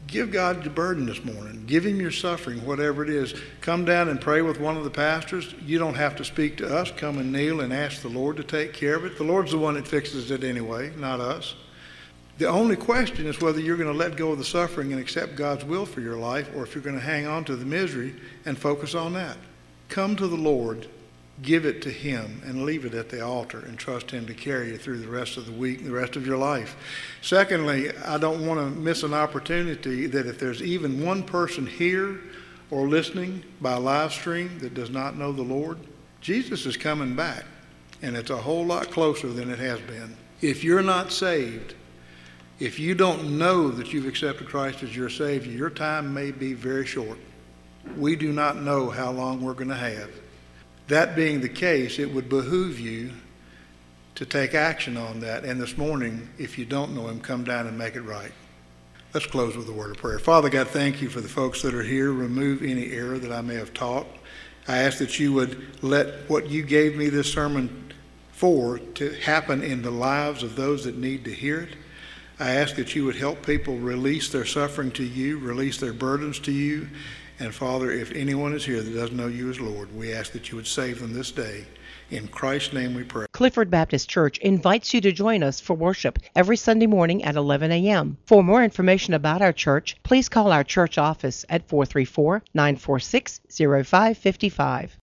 Give 0.07 0.33
God 0.33 0.65
your 0.65 0.73
burden 0.73 1.05
this 1.05 1.23
morning. 1.23 1.65
Give 1.67 1.85
Him 1.85 2.01
your 2.01 2.11
suffering, 2.11 2.65
whatever 2.65 3.05
it 3.05 3.11
is. 3.11 3.35
Come 3.61 3.85
down 3.85 4.09
and 4.09 4.19
pray 4.19 4.41
with 4.41 4.59
one 4.59 4.79
of 4.79 4.85
the 4.85 4.91
pastors. 4.91 5.55
You 5.61 5.79
don't 5.79 5.97
have 5.97 6.17
to 6.17 6.25
speak 6.25 6.57
to 6.59 6.75
us. 6.75 6.91
Come 6.91 7.19
and 7.19 7.31
kneel 7.31 7.61
and 7.61 7.73
ask 7.73 8.01
the 8.01 8.09
Lord 8.09 8.39
to 8.39 8.45
take 8.45 8.73
care 8.73 8.95
of 8.95 9.05
it. 9.05 9.19
The 9.19 9.25
Lord's 9.25 9.51
the 9.51 9.59
one 9.59 9.75
that 9.75 9.87
fixes 9.87 10.31
it 10.31 10.43
anyway, 10.45 10.93
not 10.97 11.21
us. 11.21 11.55
The 12.39 12.49
only 12.49 12.77
question 12.77 13.27
is 13.27 13.41
whether 13.41 13.61
you're 13.61 13.77
going 13.77 13.93
to 13.93 13.99
let 13.99 14.17
go 14.17 14.33
of 14.33 14.39
the 14.39 14.45
suffering 14.45 14.93
and 14.93 15.01
accept 15.01 15.37
God's 15.37 15.65
will 15.65 15.85
for 15.85 16.01
your 16.01 16.17
life, 16.17 16.51
or 16.57 16.63
if 16.63 16.75
you're 16.75 16.85
going 16.85 16.97
to 16.99 17.05
hang 17.05 17.27
on 17.27 17.45
to 17.45 17.57
the 17.57 17.67
misery 17.67 18.15
and 18.47 18.57
focus 18.57 18.95
on 18.95 19.13
that. 19.15 19.37
Come 19.91 20.17
to 20.17 20.27
the 20.27 20.37
Lord 20.37 20.89
give 21.43 21.65
it 21.65 21.83
to 21.83 21.91
Him 21.91 22.43
and 22.45 22.65
leave 22.65 22.85
it 22.85 22.95
at 22.95 23.09
the 23.09 23.25
altar 23.25 23.61
and 23.61 23.79
trust 23.79 24.11
Him 24.11 24.27
to 24.27 24.35
carry 24.35 24.69
you 24.69 24.79
through 24.79 24.99
the 24.99 25.09
rest 25.09 25.37
of 25.37 25.47
the 25.47 25.53
week, 25.53 25.85
the 25.85 25.91
rest 25.91 26.17
of 26.17 26.27
your 26.27 26.37
life. 26.37 26.77
Secondly, 27.23 27.91
I 27.99 28.19
don't 28.19 28.47
want 28.47 28.61
to 28.61 28.81
miss 28.81 29.03
an 29.03 29.15
opportunity 29.15 30.07
that 30.07 30.27
if 30.27 30.39
there's 30.39 30.63
even 30.63 31.05
one 31.05 31.23
person 31.23 31.67
here 31.67 32.21
or 32.71 32.89
listening 32.89 33.45
by 33.61 33.75
live 33.75 34.13
stream 34.13 34.59
that 34.59 34.75
does 34.75 34.91
not 34.91 35.17
know 35.17 35.33
the 35.33 35.43
Lord, 35.43 35.79
Jesus 36.21 36.67
is 36.67 36.77
coming 36.77 37.15
back, 37.15 37.45
and 38.03 38.17
it's 38.17 38.31
a 38.31 38.37
whole 38.37 38.67
lot 38.67 38.91
closer 38.91 39.29
than 39.29 39.51
it 39.51 39.59
has 39.59 39.81
been. 39.83 40.17
If 40.41 40.65
you're 40.65 40.83
not 40.83 41.13
saved, 41.13 41.75
if 42.59 42.81
you 42.81 42.95
don't 42.97 43.39
know 43.39 43.71
that 43.71 43.93
you've 43.93 44.07
accepted 44.07 44.49
Christ 44.49 44.83
as 44.83 44.97
your 44.97 45.09
Savior, 45.09 45.53
your 45.53 45.71
time 45.71 46.13
may 46.13 46.33
be 46.33 46.55
very 46.55 46.87
short. 46.87 47.19
We 47.97 48.17
do 48.17 48.33
not 48.33 48.57
know 48.57 48.91
how 48.91 49.13
long 49.13 49.41
we're 49.41 49.55
going 49.55 49.69
to 49.69 49.77
have. 49.77 50.11
That 50.89 51.15
being 51.15 51.41
the 51.41 51.49
case, 51.49 51.99
it 51.99 52.13
would 52.13 52.29
behoove 52.29 52.81
you 52.81 53.13
to 54.15 54.27
take 54.27 54.55
action 54.55 54.97
on 54.97 55.21
that. 55.21 55.45
And 55.45 55.61
this 55.61 55.77
morning, 55.77 56.29
if 56.39 56.59
you 56.59 56.65
don't 56.65 56.95
know 56.95 57.09
Him, 57.09 57.21
come 57.21 57.45
down 57.45 57.67
and 57.67 57.79
make 57.79 57.95
it 57.95 58.03
right. 58.03 58.33
Let's 59.15 59.27
close 59.27 59.57
with 59.57 59.69
a 59.69 59.73
word 59.73 59.93
of 59.93 59.99
prayer. 59.99 60.19
Father 60.19 60.49
God, 60.49 60.69
thank 60.69 61.01
you 61.01 61.09
for 61.09 61.21
the 61.21 61.29
folks 61.29 61.63
that 61.63 61.75
are 61.75 61.83
here. 61.83 62.11
Remove 62.11 62.63
any 62.63 62.91
error 62.93 63.19
that 63.19 63.33
I 63.33 63.43
may 63.43 63.55
have 63.55 63.73
taught. 63.73 64.07
I 64.67 64.79
ask 64.79 64.99
that 64.99 65.19
you 65.19 65.33
would 65.35 65.83
let 65.83 66.29
what 66.29 66.51
you 66.51 66.63
gave 66.63 66.97
me 66.97 67.09
this 67.09 67.33
sermon 67.33 67.93
for 68.33 68.79
to 68.79 69.11
happen 69.21 69.63
in 69.63 69.83
the 69.83 69.91
lives 69.91 70.43
of 70.43 70.57
those 70.57 70.85
that 70.85 70.97
need 70.97 71.25
to 71.25 71.33
hear 71.33 71.61
it. 71.61 71.77
I 72.41 72.51
ask 72.55 72.77
that 72.77 72.95
you 72.95 73.05
would 73.05 73.17
help 73.17 73.45
people 73.45 73.77
release 73.77 74.31
their 74.31 74.45
suffering 74.45 74.91
to 74.93 75.05
you, 75.05 75.39
release 75.39 75.79
their 75.79 75.93
burdens 75.93 76.39
to 76.41 76.53
you, 76.53 76.89
and 77.41 77.55
Father, 77.55 77.91
if 77.91 78.13
anyone 78.13 78.53
is 78.53 78.65
here 78.65 78.83
that 78.83 78.95
doesn't 78.95 79.17
know 79.17 79.29
you 79.29 79.49
as 79.51 79.61
Lord, 79.61 79.95
we 79.95 80.13
ask 80.13 80.33
that 80.33 80.51
you 80.51 80.57
would 80.57 80.67
save 80.67 81.01
them 81.01 81.13
this 81.13 81.31
day. 81.31 81.65
In 82.11 82.27
Christ's 82.29 82.73
name 82.73 82.95
we 82.95 83.05
pray. 83.05 83.27
Clifford 83.33 83.71
Baptist 83.71 84.09
Church 84.09 84.39
invites 84.39 84.95
you 84.95 85.01
to 85.03 85.13
join 85.13 85.43
us 85.43 85.61
for 85.61 85.75
worship 85.75 86.19
every 86.35 86.57
Sunday 86.57 86.87
morning 86.87 87.23
at 87.23 87.37
11 87.37 87.71
a.m. 87.71 88.17
For 88.27 88.43
more 88.43 88.65
information 88.65 89.15
about 89.15 89.43
our 89.43 89.53
church, 89.53 89.97
please 90.03 90.29
call 90.29 90.51
our 90.51 90.65
church 90.65 90.99
office 90.99 91.45
at 91.49 91.69
434 91.69 92.43
946 92.55 93.41
0555. 93.49 94.99